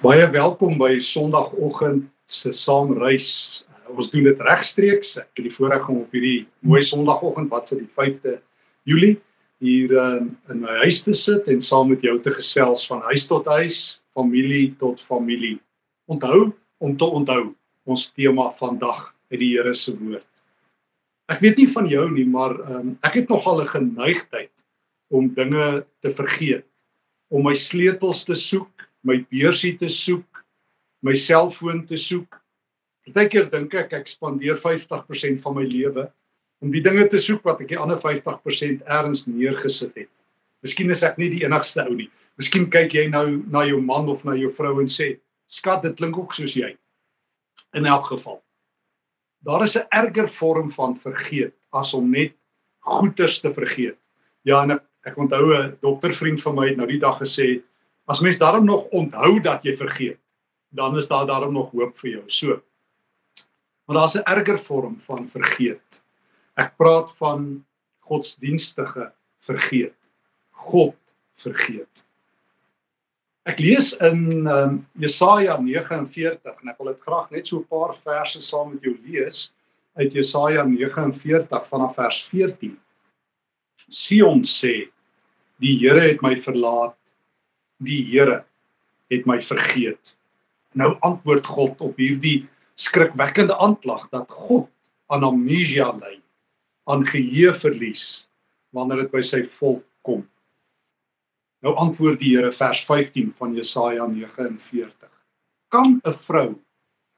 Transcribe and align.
Baie 0.00 0.24
welkom 0.32 0.78
by 0.80 0.94
Sondagoggend 1.04 2.06
se 2.24 2.54
saamreis. 2.56 3.26
Uh, 3.68 3.98
ons 4.00 4.06
doen 4.08 4.24
dit 4.30 4.38
regstreeks. 4.46 5.10
Ek 5.20 5.28
het 5.36 5.44
die 5.44 5.52
voorreg 5.52 5.90
om 5.92 5.98
op 6.06 6.16
hierdie 6.16 6.46
mooi 6.64 6.80
Sondagoggend 6.88 7.50
wat 7.52 7.68
se 7.68 7.76
die 7.76 7.90
5de 7.98 8.38
Julie 8.88 9.18
hier 9.60 9.92
uh, 9.92 10.22
in 10.24 10.62
my 10.62 10.78
huis 10.86 11.02
te 11.04 11.12
sit 11.12 11.52
en 11.52 11.60
saam 11.60 11.92
met 11.92 12.08
jou 12.08 12.16
te 12.24 12.32
gesels 12.32 12.86
van 12.88 13.04
huis 13.10 13.28
tot 13.28 13.52
huis, 13.52 14.00
familie 14.16 14.72
tot 14.80 15.04
familie. 15.04 15.58
Onthou 16.08 16.48
om 16.80 16.96
te 16.96 17.12
onthou 17.20 17.42
ons 17.84 18.08
tema 18.16 18.48
vandag 18.56 19.10
uit 19.28 19.42
die 19.44 19.52
Here 19.52 19.76
se 19.76 19.92
woord. 20.00 20.24
Ek 21.28 21.44
weet 21.44 21.60
nie 21.60 21.70
van 21.76 21.92
jou 21.92 22.08
nie, 22.16 22.24
maar 22.24 22.56
um, 22.56 22.96
ek 23.04 23.20
het 23.20 23.28
nogal 23.28 23.60
'n 23.60 23.74
geneigtheid 23.76 24.54
om 25.12 25.28
dinge 25.28 25.84
te 26.00 26.08
vergeet, 26.08 26.64
om 27.28 27.44
my 27.44 27.52
sleutels 27.52 28.24
te 28.24 28.32
soek 28.48 28.79
my 29.02 29.18
beursie 29.30 29.76
te 29.78 29.88
soek, 29.88 30.44
my 31.02 31.14
selfoon 31.16 31.84
te 31.88 31.98
soek. 32.00 32.36
Partykeer 33.06 33.48
dink 33.50 33.74
ek 33.74 33.94
ek 33.96 34.10
spandeer 34.10 34.58
50% 34.60 35.40
van 35.42 35.56
my 35.56 35.64
lewe 35.66 36.06
om 36.60 36.70
die 36.72 36.82
dinge 36.84 37.06
te 37.08 37.18
soek 37.18 37.42
wat 37.48 37.62
ek 37.64 37.72
die 37.72 37.78
ander 37.80 37.98
50% 37.98 38.84
ergens 38.84 39.24
neergesit 39.26 39.96
het. 39.96 40.10
Miskien 40.60 40.92
is 40.92 41.02
ek 41.06 41.16
nie 41.18 41.30
die 41.32 41.44
enigste 41.46 41.82
ou 41.86 41.96
nie. 41.96 42.10
Miskien 42.38 42.68
kyk 42.72 42.94
jy 42.96 43.06
nou 43.12 43.40
na 43.52 43.64
jou 43.68 43.80
man 43.84 44.08
of 44.12 44.26
na 44.28 44.36
jou 44.36 44.50
vrou 44.52 44.78
en 44.80 44.88
sê, 44.88 45.18
"Skat, 45.48 45.82
dit 45.82 45.96
klink 45.96 46.18
ook 46.18 46.34
soos 46.34 46.54
jy." 46.54 46.76
In 47.74 47.86
elk 47.86 48.04
geval. 48.12 48.42
Daar 49.42 49.62
is 49.62 49.76
'n 49.76 49.88
erger 49.90 50.28
vorm 50.28 50.70
van 50.70 50.96
vergeet 50.96 51.54
as 51.72 51.94
om 51.94 52.10
net 52.10 52.34
goeters 52.80 53.40
te 53.40 53.52
vergeet. 53.52 53.96
Ja, 54.42 54.62
en 54.62 54.70
ek, 54.70 54.82
ek 55.04 55.16
onthou 55.16 55.54
'n 55.54 55.78
doktervriend 55.80 56.40
van 56.40 56.54
my 56.54 56.68
het 56.68 56.76
nou 56.76 56.86
die 56.86 56.98
dag 56.98 57.18
gesê, 57.18 57.62
As 58.10 58.20
mens 58.20 58.38
daarom 58.38 58.64
nog 58.64 58.88
onthou 58.90 59.38
dat 59.40 59.62
jy 59.62 59.76
vergeet, 59.78 60.18
dan 60.74 60.96
is 60.98 61.06
daar 61.06 61.26
daarom 61.26 61.52
nog 61.54 61.70
hoop 61.70 61.94
vir 61.98 62.10
jou. 62.10 62.24
So. 62.26 62.62
Maar 63.86 63.96
daar's 63.96 64.14
'n 64.18 64.26
erger 64.26 64.58
vorm 64.58 64.98
van 65.00 65.28
vergeet. 65.28 66.02
Ek 66.54 66.76
praat 66.76 67.16
van 67.16 67.64
godsdienstige 67.98 69.12
vergeet. 69.38 69.94
God 70.50 70.96
vergeet. 71.34 72.06
Ek 73.42 73.58
lees 73.58 73.96
in 73.96 74.46
um, 74.46 74.88
Jesaja 74.92 75.56
49 75.56 76.60
en 76.60 76.68
ek 76.68 76.78
wil 76.78 76.92
dit 76.92 77.00
graag 77.00 77.30
net 77.30 77.46
so 77.46 77.58
'n 77.58 77.66
paar 77.66 77.94
verse 77.94 78.40
saam 78.40 78.72
met 78.72 78.82
jou 78.82 78.98
lees 79.04 79.52
uit 79.94 80.12
Jesaja 80.12 80.64
49 80.64 81.66
vanaf 81.66 81.94
vers 81.94 82.24
14. 82.28 82.78
Sion 83.88 84.44
sê: 84.44 84.90
Die 85.56 85.78
Here 85.78 86.00
het 86.00 86.22
my 86.22 86.36
verlaat 86.36 86.99
die 87.80 88.02
Here 88.12 88.44
het 89.10 89.26
my 89.26 89.40
vergeet. 89.42 90.16
Nou 90.76 90.94
antwoord 91.02 91.46
God 91.46 91.80
op 91.82 91.98
hierdie 91.98 92.46
skrikwekkende 92.78 93.56
aanklag 93.58 94.06
dat 94.12 94.30
God 94.30 94.68
aan 95.10 95.26
amnesia 95.26 95.90
ly, 95.96 96.20
aan 96.86 97.02
geheue 97.06 97.52
verlies 97.56 98.26
wanneer 98.70 99.04
dit 99.04 99.14
by 99.14 99.22
sy 99.26 99.42
volk 99.58 99.82
kom. 100.06 100.22
Nou 101.64 101.74
antwoord 101.76 102.20
die 102.22 102.36
Here 102.36 102.52
vers 102.54 102.84
15 102.86 103.32
van 103.36 103.56
Jesaja 103.58 104.06
49. 104.06 105.10
Kan 105.68 106.00
'n 106.04 106.12
vrou 106.12 106.58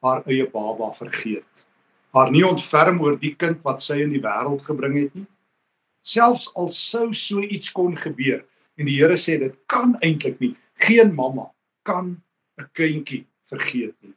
haar 0.03 0.23
eie 0.27 0.47
baba 0.51 0.93
vergeet? 0.93 1.67
Haar 2.13 2.31
nie 2.31 2.45
ontferm 2.45 3.01
oor 3.01 3.17
die 3.17 3.35
kind 3.35 3.63
wat 3.63 3.81
sy 3.81 4.03
in 4.03 4.11
die 4.11 4.21
wêreld 4.21 4.65
gebring 4.67 4.97
het 4.99 5.15
nie? 5.15 5.27
Selfs 6.03 6.51
al 6.55 6.71
sou 6.71 7.13
so 7.13 7.41
iets 7.41 7.71
kon 7.73 7.97
gebeur, 7.97 8.45
En 8.81 8.89
die 8.89 8.97
Here 8.99 9.19
sê 9.21 9.37
dit 9.41 9.55
kan 9.71 9.97
eintlik 10.01 10.41
nie. 10.41 10.55
Geen 10.87 11.13
mamma 11.15 11.51
kan 11.85 12.23
'n 12.59 12.69
kindjie 12.73 13.27
vergeet 13.45 13.95
nie. 14.01 14.15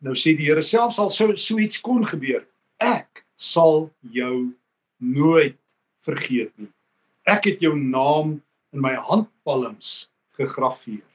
Nou 0.00 0.14
sê 0.14 0.36
die 0.36 0.46
Here 0.46 0.62
selfs 0.62 0.98
al 0.98 1.10
sou 1.10 1.36
so 1.36 1.58
iets 1.58 1.80
kon 1.80 2.04
gebeur, 2.04 2.46
ek 2.78 3.24
sal 3.36 3.90
jou 4.00 4.54
nooit 4.98 5.56
vergeet 6.04 6.52
nie. 6.58 6.72
Ek 7.26 7.44
het 7.44 7.60
jou 7.60 7.76
naam 7.76 8.42
in 8.72 8.80
my 8.80 8.94
handpalms 8.94 10.08
gegraveer. 10.36 11.06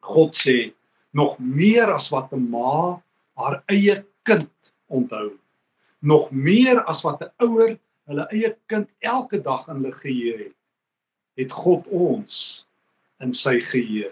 God 0.00 0.34
sê 0.34 0.72
nog 1.12 1.38
meer 1.38 1.92
as 1.92 2.10
wat 2.10 2.32
'n 2.32 2.50
ma 2.50 3.02
haar 3.36 3.62
eie 3.68 4.04
kind 4.24 4.72
onthou. 4.88 5.38
Nog 6.02 6.30
meer 6.32 6.82
as 6.84 7.02
wat 7.02 7.22
'n 7.22 7.32
ouer 7.38 7.78
hulle 8.06 8.26
eie 8.32 8.56
kind 8.66 8.88
elke 9.00 9.38
dag 9.42 9.68
in 9.68 9.76
hulle 9.76 9.92
geheue 9.92 10.38
het 10.38 10.59
het 11.38 11.52
God 11.52 11.86
ons 11.92 12.64
in 13.22 13.32
sy 13.36 13.58
geheue. 13.64 14.10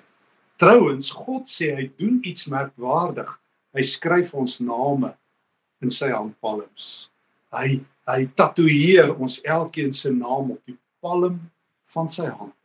Trouwens, 0.58 1.10
God 1.14 1.46
sê 1.50 1.70
hy 1.76 1.86
doen 2.00 2.18
iets 2.26 2.48
merkwaardig. 2.50 3.30
Hy 3.76 3.84
skryf 3.86 4.32
ons 4.34 4.58
name 4.64 5.12
in 5.84 5.92
sy 5.94 6.10
handpalms. 6.12 7.08
Hy 7.54 7.80
hy 8.08 8.22
tatoeëer 8.40 9.10
ons 9.20 9.34
elkeen 9.44 9.90
se 9.92 10.08
naam 10.08 10.54
op 10.54 10.60
die 10.64 10.78
palm 11.04 11.34
van 11.92 12.06
sy 12.08 12.24
hand. 12.32 12.56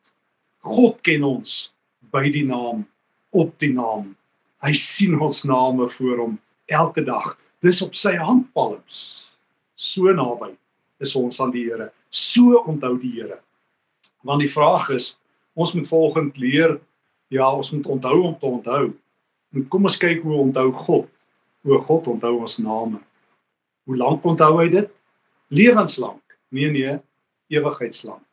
God 0.63 1.01
ken 1.03 1.25
ons 1.27 1.73
by 2.15 2.29
die 2.31 2.45
naam 2.47 2.85
op 3.35 3.51
die 3.59 3.73
naam. 3.75 4.13
Hy 4.63 4.71
sien 4.79 5.17
ons 5.19 5.43
name 5.43 5.89
voor 5.97 6.21
hom 6.23 6.37
elke 6.71 7.03
dag. 7.03 7.33
Dis 7.59 7.83
op 7.83 7.91
sy 7.99 8.15
handpalms. 8.15 8.95
So 9.75 10.15
naby 10.15 10.53
is 11.03 11.11
ons 11.19 11.41
aan 11.43 11.51
die 11.51 11.65
Here. 11.67 11.89
So 12.07 12.63
onthou 12.63 12.95
die 13.01 13.11
Here 13.17 13.41
Want 14.23 14.43
die 14.43 14.51
vraag 14.51 14.89
is, 14.95 15.13
ons 15.53 15.73
moet 15.75 15.87
volgend 15.87 16.37
leer, 16.39 16.77
ja, 17.33 17.49
ons 17.51 17.71
moet 17.75 17.87
onthou 17.97 18.21
om 18.23 18.35
te 18.39 18.45
onthou. 18.45 18.85
En 19.53 19.67
kom 19.67 19.85
ons 19.89 19.97
kyk 19.99 20.23
hoe 20.23 20.39
onthou 20.47 20.71
God. 20.73 21.09
Hoe 21.63 21.79
God 21.79 22.07
onthou 22.15 22.37
ons 22.39 22.57
name. 22.63 22.99
Hoe 23.83 23.97
lank 23.99 24.25
onthou 24.25 24.57
hy 24.61 24.69
dit? 24.71 24.89
Lewenslank. 25.53 26.21
Nee 26.53 26.71
nee, 26.71 26.97
ewigheidslank. 27.51 28.23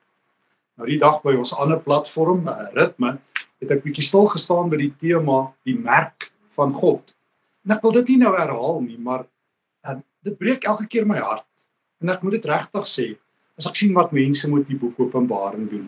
Nou 0.78 0.88
die 0.88 1.00
dag 1.00 1.20
by 1.24 1.34
ons 1.36 1.52
ander 1.56 1.80
platform, 1.84 2.46
uh, 2.48 2.70
ritme, 2.76 3.18
het 3.60 3.72
ek 3.74 3.82
bietjie 3.84 4.04
stil 4.06 4.28
gestaan 4.32 4.70
by 4.72 4.78
die 4.80 4.92
tema 5.00 5.50
die 5.68 5.76
merk 5.76 6.30
van 6.56 6.72
God. 6.76 7.12
En 7.66 7.76
ek 7.76 7.82
wil 7.84 7.98
dit 7.98 8.14
nie 8.14 8.22
nou 8.22 8.32
herhaal 8.36 8.80
nie, 8.84 8.96
maar 8.96 9.26
uh, 9.84 9.98
dit 10.24 10.36
breek 10.40 10.64
elke 10.68 10.88
keer 10.88 11.08
my 11.08 11.20
hart. 11.20 11.46
En 12.00 12.12
ek 12.14 12.24
moet 12.24 12.38
dit 12.38 12.48
regtig 12.48 12.88
sê, 12.88 13.06
as 13.60 13.68
ek 13.68 13.76
sien 13.82 13.94
wat 13.96 14.14
mense 14.16 14.48
met 14.48 14.66
die 14.68 14.78
boek 14.80 14.98
Openbaring 15.04 15.68
doen. 15.68 15.86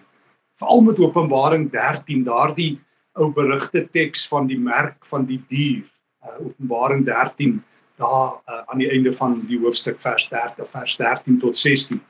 Veral 0.60 0.84
met 0.84 1.00
Openbaring 1.00 1.70
13, 1.72 2.24
daardie 2.28 2.76
ou 3.16 3.32
berigte 3.32 3.86
teks 3.92 4.26
van 4.28 4.46
die 4.48 4.60
merk 4.60 5.00
van 5.08 5.24
die 5.28 5.40
dier. 5.48 5.82
Uh, 6.22 6.38
Openbaring 6.50 7.04
13 7.08 7.58
daar 8.00 8.38
uh, 8.48 8.62
aan 8.72 8.80
die 8.80 8.88
einde 8.92 9.12
van 9.12 9.40
die 9.48 9.58
hoofstuk 9.60 10.00
vers 10.00 10.28
30 10.30 10.68
vers 10.68 10.96
13 11.00 11.38
tot 11.42 11.56
16. 11.56 12.00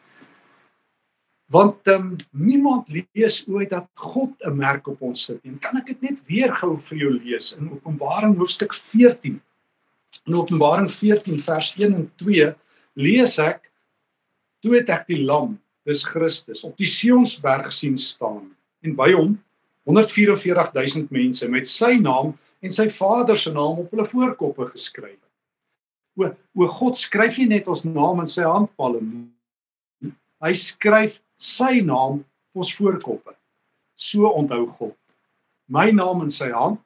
Want 1.53 1.89
um, 1.93 2.15
niemand 2.31 2.89
lees 2.93 3.43
ooit 3.49 3.71
dat 3.71 3.89
God 3.95 4.33
'n 4.41 4.57
merk 4.57 4.87
op 4.89 5.03
ons 5.03 5.25
sit 5.25 5.43
nie. 5.45 5.59
Kan 5.61 5.77
ek 5.77 5.87
dit 5.93 6.03
net 6.11 6.23
weer 6.27 6.55
gou 6.55 6.79
vir 6.79 6.99
jou 6.99 7.13
lees 7.13 7.53
in 7.59 7.71
Openbaring 7.71 8.39
hoofstuk 8.39 8.75
14. 8.75 9.41
In 10.27 10.35
Openbaring 10.35 10.91
14 10.91 11.39
vers 11.39 11.75
1 11.77 11.95
en 11.95 12.09
2 12.17 12.55
lees 12.95 13.39
ek 13.39 13.72
toe 14.63 14.77
het 14.79 14.91
ek 14.95 15.09
die 15.11 15.23
lam, 15.27 15.57
dis 15.87 16.05
Christus, 16.07 16.63
op 16.65 16.77
die 16.79 16.89
Sionsberg 16.89 17.73
sien 17.75 17.99
staan 17.99 18.47
en 18.83 18.95
by 18.99 19.11
hom 19.15 19.35
144000 19.91 21.11
mense 21.11 21.49
met 21.51 21.67
sy 21.71 21.97
naam 21.99 22.33
en 22.63 22.75
sy 22.75 22.87
Vader 22.95 23.39
se 23.39 23.51
naam 23.51 23.83
op 23.83 23.91
hulle 23.91 24.07
voorkoppe 24.07 24.69
geskryf. 24.71 25.19
O, 26.15 26.29
o 26.55 26.69
God 26.79 26.99
skryf 26.99 27.41
nie 27.41 27.49
net 27.51 27.71
ons 27.73 27.83
naam 27.89 28.23
in 28.23 28.31
sy 28.31 28.45
handpalm 28.47 29.07
nie. 29.09 30.13
Hy 30.43 30.53
skryf 30.59 31.19
sy 31.41 31.81
naam 31.87 32.21
op 32.23 32.63
ons 32.63 32.73
voorkoppe. 32.79 33.35
So 33.99 34.31
onthou 34.31 34.67
God. 34.77 34.99
My 35.73 35.91
naam 35.95 36.23
in 36.27 36.31
sy 36.31 36.51
hand, 36.53 36.83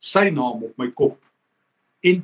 sy 0.00 0.28
naam 0.32 0.64
op 0.68 0.76
my 0.80 0.88
kop. 0.96 1.18
En 2.06 2.22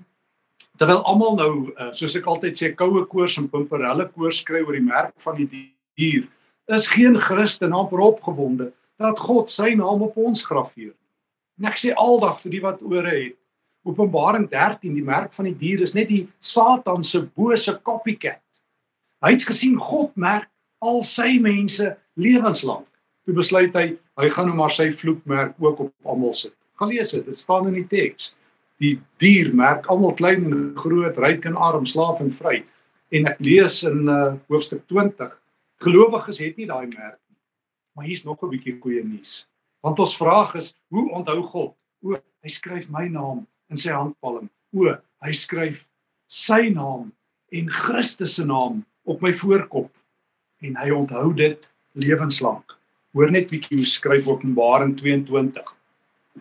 terwyl 0.78 1.02
almal 1.08 1.36
nou 1.38 1.52
uh, 1.72 1.90
soos 1.96 2.16
ek 2.18 2.26
altyd 2.28 2.58
sê 2.58 2.72
koue 2.76 3.04
koors 3.10 3.38
en 3.40 3.48
pimperelle 3.52 4.08
koors 4.12 4.42
kry 4.46 4.62
oor 4.64 4.76
die 4.76 4.84
merk 4.84 5.14
van 5.24 5.38
die 5.38 5.48
dier 5.96 6.26
is 6.74 6.88
geen 6.90 7.14
Christen 7.22 7.72
amper 7.72 8.02
opgewonde 8.02 8.72
dat 8.98 9.20
God 9.22 9.50
sy 9.52 9.74
naam 9.78 10.02
op 10.02 10.16
ons 10.18 10.42
graweer. 10.44 10.94
En 11.60 11.68
ek 11.70 11.78
sê 11.80 11.92
aldag 11.94 12.40
vir 12.42 12.56
die 12.56 12.62
wat 12.64 12.82
ore 12.84 13.12
het 13.12 13.36
Openbaring 13.86 14.48
13 14.50 14.96
die 14.96 15.04
merk 15.04 15.30
van 15.36 15.46
die 15.46 15.54
dier 15.54 15.84
is 15.84 15.94
net 15.94 16.08
die 16.10 16.24
Satan 16.42 17.04
se 17.06 17.20
bose 17.38 17.70
copycat. 17.86 18.42
Hy 19.22 19.36
het 19.36 19.46
gesien 19.46 19.76
God 19.78 20.10
merk 20.18 20.48
al 20.82 21.04
sy 21.06 21.36
mense 21.42 21.92
lewenslank. 22.18 22.88
Toe 23.24 23.36
besluit 23.36 23.74
hy 23.78 23.92
hy 24.18 24.30
gaan 24.32 24.48
nou 24.48 24.56
maar 24.58 24.72
sy 24.72 24.88
vloekmerk 24.90 25.54
ook 25.60 25.84
op 25.86 26.08
almal 26.08 26.32
sit. 26.34 26.54
Gaan 26.80 26.88
lees 26.88 27.12
dit, 27.12 27.24
dit 27.26 27.36
staan 27.36 27.68
in 27.68 27.78
die 27.78 27.88
teks 27.88 28.32
die 28.82 28.96
dier 29.22 29.52
merk 29.54 29.86
almal 29.92 30.14
klein 30.14 30.44
en 30.50 30.72
groot, 30.76 31.16
ryk 31.18 31.44
en 31.48 31.56
arm, 31.56 31.86
slaaf 31.86 32.20
en 32.20 32.32
vry. 32.32 32.60
En 33.14 33.26
ek 33.30 33.40
lees 33.40 33.82
in 33.88 34.08
uh, 34.10 34.34
hoofstuk 34.50 34.84
20, 34.90 35.32
gelowiges 35.84 36.42
het 36.42 36.56
nie 36.56 36.68
daai 36.68 36.86
merk 36.86 37.18
nie. 37.18 37.38
Maar 37.96 38.06
hier's 38.06 38.24
nog 38.24 38.42
'n 38.42 38.50
bietjie 38.50 38.76
goeie 38.80 39.04
nuus. 39.04 39.46
Want 39.80 39.98
ons 39.98 40.16
vraag 40.16 40.54
is, 40.54 40.74
hoe 40.88 41.10
onthou 41.10 41.42
God 41.42 41.74
O, 42.04 42.14
hy 42.14 42.52
skryf 42.52 42.88
my 42.92 43.06
naam 43.08 43.46
in 43.72 43.80
sy 43.80 43.94
handpalm. 43.94 44.50
O, 44.76 44.94
hy 45.24 45.32
skryf 45.32 45.86
sy 46.28 46.68
naam 46.74 47.10
en 47.54 47.70
Christus 47.72 48.36
se 48.38 48.44
naam 48.46 48.82
op 49.06 49.22
my 49.24 49.32
voorkop 49.32 49.90
en 50.66 50.76
hy 50.80 50.90
onthou 50.94 51.32
dit 51.36 51.62
lewenslank. 51.98 52.76
Hoor 53.16 53.32
net 53.32 53.50
bietjie 53.50 53.78
hoe 53.78 53.88
skryf 53.88 54.28
Openbaring 54.28 54.96
22. 54.98 55.72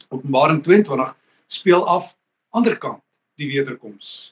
Openbaring 0.10 0.62
22 0.66 1.16
speel 1.48 1.86
af 1.88 2.14
ander 2.56 2.78
kant 2.80 3.04
die 3.40 3.50
wederkoms. 3.52 4.32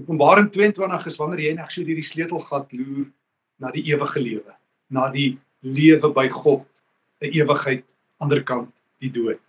Openbaring 0.00 0.48
22 0.52 1.06
is 1.10 1.18
wanneer 1.20 1.44
jy 1.46 1.52
net 1.56 1.72
so 1.72 1.84
deur 1.84 1.98
die 1.98 2.06
sleutelgat 2.06 2.72
loer 2.76 3.06
na 3.60 3.72
die 3.72 3.84
ewige 3.88 4.20
lewe, 4.20 4.56
na 4.92 5.08
die 5.12 5.38
lewe 5.64 6.12
by 6.12 6.28
God, 6.28 6.66
'n 7.20 7.32
ewigheid 7.32 7.84
ander 8.20 8.42
kant 8.44 8.72
die 9.00 9.10
dood. 9.10 9.40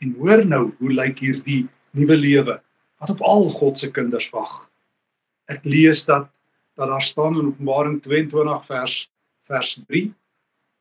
En 0.00 0.14
hoor 0.18 0.44
nou 0.44 0.72
hoe 0.78 0.92
lyk 0.92 1.18
hierdie 1.24 1.68
nuwe 1.92 2.16
lewe 2.16 2.60
wat 3.00 3.10
op 3.10 3.22
al 3.26 3.48
God 3.50 3.78
se 3.78 3.90
kinders 3.90 4.30
wag. 4.32 4.70
Ek 5.48 5.64
lees 5.64 6.04
dat 6.04 6.28
dat 6.76 6.88
daar 6.88 7.02
staan 7.02 7.36
in 7.36 7.52
Openbaring 7.52 8.00
22 8.00 8.64
vers 8.64 9.10
vers 9.44 9.80
3 9.88 10.14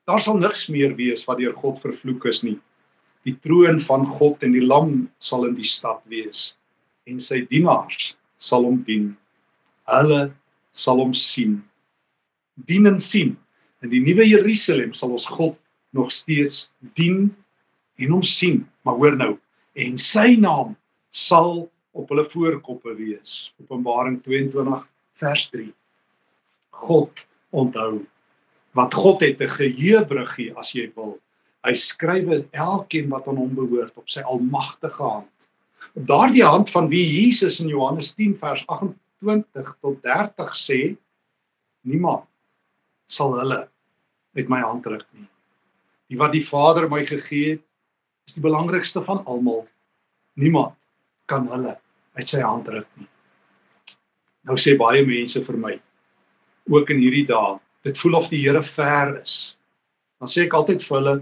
daar 0.08 0.22
sal 0.22 0.38
niks 0.38 0.68
meer 0.68 0.96
wees 0.96 1.26
wat 1.28 1.38
deur 1.38 1.54
God 1.54 1.80
vervloek 1.80 2.26
is 2.26 2.42
nie. 2.44 2.60
Die 3.26 3.36
troon 3.38 3.80
van 3.80 4.06
God 4.06 4.42
en 4.44 4.56
die 4.56 4.66
lam 4.66 5.10
sal 5.22 5.46
in 5.46 5.56
die 5.56 5.68
stad 5.68 6.02
wees 6.10 6.52
en 7.10 7.20
sy 7.22 7.42
dienaars 7.50 8.14
sal 8.42 8.66
hom 8.66 8.82
dien. 8.86 9.12
Hulle 9.90 10.32
sal 10.72 11.02
hom 11.02 11.14
sien. 11.18 11.60
Dien 12.56 12.88
en 12.90 13.00
sien. 13.02 13.36
In 13.82 13.92
die 13.94 14.02
nuwe 14.04 14.26
Jerusalem 14.28 14.94
sal 14.98 15.14
ons 15.18 15.28
God 15.30 15.58
nog 15.94 16.12
steeds 16.14 16.70
dien 16.98 17.30
en 18.02 18.16
hom 18.16 18.24
sien. 18.26 18.64
Maar 18.86 18.98
hoor 18.98 19.18
nou, 19.18 19.34
en 19.78 19.98
sy 20.02 20.36
naam 20.40 20.76
sal 21.12 21.68
op 21.92 22.12
hulle 22.14 22.26
voorkoppe 22.26 22.96
wees. 22.96 23.52
Openbaring 23.62 24.22
22 24.24 24.86
vers 25.22 25.50
3. 25.52 25.68
God 26.88 27.26
onthou 27.52 28.06
wat 28.78 28.94
God 28.96 29.22
het 29.22 29.42
'n 29.42 29.52
geheuebruggie 29.58 30.54
as 30.56 30.72
jy 30.72 30.92
wil. 30.96 31.20
Hy 31.62 31.74
skryf 31.78 32.30
elkeen 32.52 33.10
wat 33.12 33.28
aan 33.30 33.38
hom 33.38 33.54
behoort 33.56 33.98
op 34.00 34.10
sy 34.10 34.24
almagtige 34.26 35.04
hand. 35.04 35.48
Op 35.94 36.08
daardie 36.08 36.46
hand 36.46 36.70
van 36.74 36.88
wie 36.90 37.04
Jesus 37.04 37.60
in 37.62 37.70
Johannes 37.70 38.14
10 38.18 38.38
vers 38.40 38.64
28 38.68 39.76
tot 39.82 40.02
30 40.04 40.56
sê 40.58 40.80
niemand 41.86 42.26
sal 43.12 43.36
hulle 43.38 43.66
met 44.38 44.50
my 44.50 44.62
hand 44.64 44.84
druk 44.88 45.06
nie. 45.12 45.28
Die 46.10 46.18
wat 46.20 46.34
die 46.34 46.44
Vader 46.44 46.88
my 46.90 47.04
gegee 47.06 47.56
het, 47.56 47.64
is 48.28 48.38
die 48.38 48.44
belangrikste 48.44 49.04
van 49.04 49.24
almal. 49.26 49.66
Niemand 50.40 50.78
kan 51.28 51.48
hulle 51.52 51.76
uit 52.18 52.28
sy 52.28 52.42
hand 52.44 52.66
druk 52.68 52.88
nie. 53.00 53.08
Nou 54.48 54.58
sê 54.58 54.74
baie 54.80 55.04
mense 55.06 55.44
vir 55.46 55.58
my 55.60 55.76
ook 56.72 56.90
in 56.94 57.02
hierdie 57.02 57.28
dae, 57.28 57.58
dit 57.86 57.98
voel 57.98 58.18
of 58.20 58.30
die 58.32 58.42
Here 58.42 58.62
ver 58.64 59.18
is. 59.22 59.58
Dan 60.22 60.30
sê 60.30 60.46
ek 60.46 60.56
altyd 60.56 60.84
vir 60.86 60.98
hulle, 60.98 61.16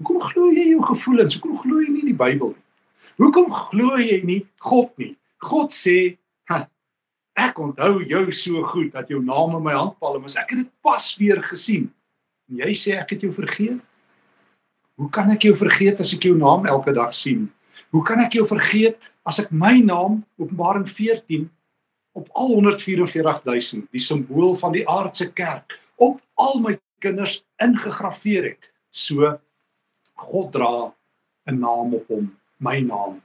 hoekom 0.00 0.20
glo 0.24 0.48
jy 0.50 0.70
jou 0.72 0.80
gevoelens? 0.88 1.36
Hoekom 1.36 1.58
glo 1.60 1.82
jy 1.84 1.92
nie 1.92 2.08
die 2.08 2.16
Bybel 2.16 2.54
nie? 2.54 2.66
Hoekom 3.20 3.50
glo 3.52 4.00
jy 4.00 4.22
nie 4.24 4.40
God 4.64 4.90
nie? 5.00 5.12
God 5.44 5.74
sê, 5.76 6.16
ek 7.40 7.60
onthou 7.62 8.00
jou 8.04 8.24
so 8.36 8.62
goed 8.72 8.90
dat 8.92 9.08
jou 9.08 9.20
naam 9.24 9.54
in 9.56 9.64
my 9.64 9.72
handpalm 9.76 10.26
is. 10.28 10.36
Ek 10.36 10.50
het 10.52 10.64
dit 10.64 10.72
pas 10.84 11.04
weer 11.16 11.40
gesien. 11.46 11.86
En 12.50 12.60
jy 12.64 12.74
sê 12.76 12.96
ek 12.98 13.14
het 13.14 13.24
jou 13.24 13.30
vergeet? 13.32 13.78
Hoe 15.00 15.08
kan 15.14 15.30
ek 15.32 15.46
jou 15.48 15.54
vergeet 15.56 16.02
as 16.02 16.12
ek 16.12 16.26
jou 16.28 16.34
naam 16.36 16.66
elke 16.68 16.92
dag 16.96 17.14
sien? 17.16 17.46
Hoe 17.94 18.02
kan 18.06 18.20
ek 18.20 18.36
jou 18.36 18.44
vergeet 18.48 19.08
as 19.24 19.40
ek 19.42 19.52
my 19.52 19.78
naam 19.84 20.20
Openbaring 20.40 20.88
14 20.88 21.46
op 22.18 22.28
al 22.32 22.56
144000 22.60 23.86
die 23.94 24.02
simbool 24.02 24.56
van 24.58 24.74
die 24.74 24.84
aardse 24.88 25.30
kerk 25.32 25.78
op 26.00 26.18
al 26.40 26.60
my 26.64 26.74
kinders 27.00 27.40
ingegraveer 27.62 28.50
het. 28.52 28.70
So 28.90 29.38
God 30.20 30.52
dra 30.52 30.92
'n 31.48 31.58
naam 31.58 31.94
op 31.94 32.08
hom, 32.08 32.30
my 32.58 32.80
naam. 32.80 33.20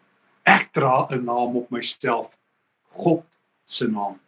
Ek 0.45 0.71
dra 0.73 1.07
'n 1.11 1.25
naam 1.25 1.57
op 1.61 1.69
myself, 1.71 2.37
God 2.87 3.23
se 3.65 3.87
naam. 3.87 4.19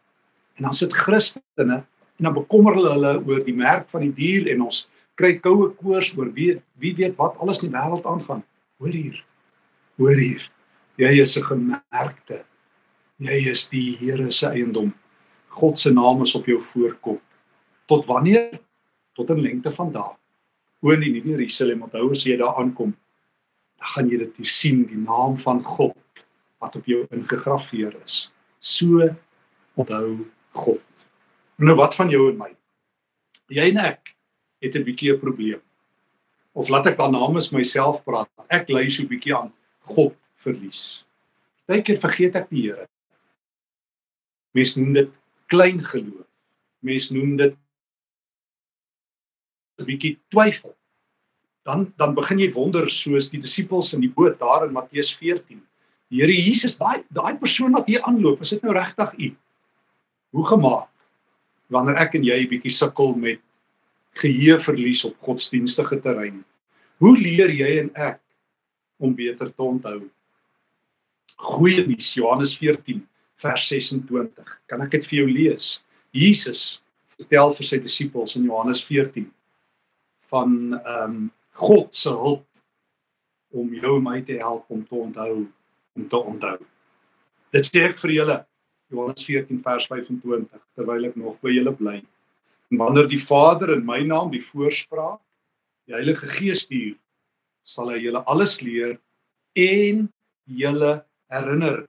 En 0.57 0.63
dan 0.63 0.73
sit 0.73 0.93
Christene 0.93 1.85
en 2.17 2.23
dan 2.23 2.33
bekommer 2.33 2.73
hulle 2.75 2.91
hulle 2.91 3.13
oor 3.27 3.43
die 3.45 3.55
merk 3.55 3.89
van 3.89 4.01
die 4.01 4.13
dier 4.13 4.51
en 4.53 4.61
ons 4.61 4.87
kry 5.15 5.39
koue 5.39 5.69
koors 5.75 6.17
oor 6.17 6.33
wie 6.33 6.61
wie 6.81 6.95
weet 6.95 7.15
wat 7.17 7.37
alles 7.37 7.63
in 7.63 7.71
die 7.71 7.77
wêreld 7.77 8.05
aangaan. 8.05 8.43
Hoor 8.79 8.93
hier. 8.93 9.25
Hoor 9.97 10.17
hier. 10.17 10.51
Jy 10.97 11.21
is 11.21 11.37
'n 11.37 11.43
gemerkte 11.43 12.45
Jy 13.17 13.37
is 13.49 13.63
die 13.71 13.95
Here 13.97 14.29
se 14.29 14.51
eiendom. 14.53 14.91
God 15.57 15.79
se 15.81 15.89
naam 15.89 16.21
is 16.21 16.35
op 16.37 16.45
jou 16.45 16.59
voorkop. 16.61 17.21
Tot 17.89 18.05
wanneer? 18.05 18.59
Tot 19.17 19.31
'n 19.31 19.41
lengte 19.41 19.71
van 19.71 19.91
dae. 19.91 20.13
O 20.87 20.95
nee, 20.95 21.09
nie 21.11 21.23
Jerusalem, 21.33 21.81
onthou 21.83 22.11
as 22.15 22.23
jy 22.23 22.37
daar 22.39 22.55
aankom, 22.61 22.93
dan 23.75 23.89
gaan 23.93 24.11
jy 24.11 24.19
dit 24.21 24.37
sien 24.47 24.85
die 24.87 24.99
naam 25.01 25.35
van 25.41 25.59
God 25.63 26.23
wat 26.63 26.77
op 26.79 26.85
jou 26.87 27.01
ingegrafieer 27.11 27.97
is. 28.05 28.29
So 28.59 29.03
onthou 29.75 30.29
God. 30.55 31.03
Nou 31.59 31.75
wat 31.75 31.95
van 31.97 32.09
jou 32.13 32.29
en 32.31 32.39
my? 32.39 32.49
Jy 33.51 33.67
en 33.73 33.81
ek 33.83 34.13
het 34.63 34.75
'n 34.75 34.87
bietjie 34.87 35.11
'n 35.11 35.19
probleem. 35.19 35.61
Of 36.53 36.69
laat 36.69 36.87
ek 36.87 36.97
dan 36.97 37.11
namens 37.11 37.51
myself 37.51 38.03
praat. 38.03 38.29
Ek 38.49 38.69
lei 38.69 38.89
so 38.89 39.03
'n 39.03 39.07
bietjie 39.07 39.35
aan 39.35 39.51
God 39.81 40.15
verlies. 40.35 41.03
Partykeer 41.65 41.99
vergeet 41.99 42.35
ek 42.35 42.49
die 42.49 42.61
Here. 42.61 42.87
Mens 44.53 44.75
noem 44.75 44.93
dit 44.93 45.09
klein 45.47 45.83
geloof. 45.83 46.27
Mens 46.79 47.09
noem 47.09 47.35
dit 47.35 47.57
'n 49.77 49.85
bietjie 49.85 50.17
twyfel. 50.29 50.76
Dan 51.67 51.89
dan 51.99 52.15
begin 52.15 52.39
jy 52.39 52.51
wonder 52.55 52.87
soos 52.89 53.27
die 53.31 53.41
disippels 53.43 53.91
in 53.93 54.03
die 54.05 54.11
boot 54.11 54.39
daar 54.39 54.65
in 54.67 54.75
Matteus 54.75 55.11
14. 55.15 55.59
Die 56.07 56.21
Here 56.21 56.31
Jesus, 56.31 56.77
daai 56.79 57.03
daai 57.11 57.35
persoon 57.39 57.75
wat 57.75 57.89
hier 57.91 58.05
aanloop, 58.07 58.41
is 58.41 58.55
dit 58.55 58.63
nou 58.63 58.75
regtig 58.75 59.11
u? 59.19 59.33
Hoe 60.31 60.45
gemaak? 60.47 60.91
Wanneer 61.67 61.99
ek 62.05 62.15
en 62.15 62.23
jy 62.23 62.39
'n 62.43 62.49
bietjie 62.49 62.71
sukkel 62.71 63.15
met 63.15 63.41
geheue 64.15 64.59
verlies 64.59 65.03
op 65.05 65.17
godsdienstige 65.19 65.99
terrein. 66.01 66.43
Hoe 66.97 67.17
leer 67.17 67.51
jy 67.53 67.79
en 67.83 67.91
ek 67.93 68.19
om 68.97 69.13
beter 69.15 69.51
te 69.53 69.63
onthou? 69.63 70.09
Goeie 71.37 71.85
nuus 71.85 72.15
Johannes 72.17 72.55
14 72.57 73.03
vers 73.37 73.67
26. 73.69 74.61
Kan 74.65 74.81
ek 74.81 74.91
dit 74.91 75.05
vir 75.05 75.19
jou 75.19 75.27
lees? 75.29 75.83
Jesus 76.15 76.81
vertel 77.17 77.53
vir 77.53 77.65
sy 77.69 77.77
disippels 77.83 78.35
in 78.39 78.47
Johannes 78.49 78.81
14 78.85 79.27
van 80.31 80.53
ehm 80.79 81.03
um, 81.03 81.25
God 81.57 81.95
se 81.95 82.11
hulp 82.13 82.45
om 83.57 83.71
jou 83.73 83.95
en 83.97 84.05
my 84.05 84.19
te 84.25 84.37
help 84.41 84.67
om 84.73 84.83
te 84.85 84.95
onthou 84.95 85.47
om 85.97 86.05
te 86.09 86.19
onthou. 86.31 86.59
Dit 87.55 87.65
sê 87.65 87.87
ek 87.87 87.97
vir 88.03 88.13
julle 88.19 88.37
Johannes 88.93 89.25
14 89.25 89.63
vers 89.63 89.87
25 89.89 90.61
terwyl 90.77 91.09
ek 91.09 91.17
nog 91.17 91.39
by 91.41 91.55
julle 91.55 91.73
bly. 91.79 91.97
En 92.71 92.81
wanneer 92.83 93.09
die 93.09 93.21
Vader 93.21 93.73
in 93.77 93.85
my 93.87 94.03
naam 94.05 94.29
die 94.33 94.43
voorspraak 94.43 95.19
die 95.87 95.95
Heilige 95.95 96.27
Gees 96.27 96.65
stuur, 96.65 96.97
sal 97.63 97.93
hy 97.93 98.01
julle 98.03 98.21
alles 98.27 98.57
leer 98.61 98.97
en 99.57 100.07
julle 100.45 100.93
herinner 101.31 101.85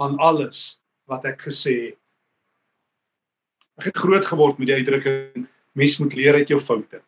aan 0.00 0.18
alles 0.18 0.80
wat 1.08 1.28
ek 1.28 1.44
gesê 1.46 1.76
het. 1.90 1.98
Ek 3.80 3.90
het 3.90 4.02
groot 4.02 4.26
geword 4.26 4.58
met 4.60 4.72
die 4.72 4.80
uitdrukking 4.80 5.46
mens 5.78 5.98
moet 6.00 6.16
leer 6.16 6.40
uit 6.40 6.50
jou 6.52 6.60
foute. 6.60 7.00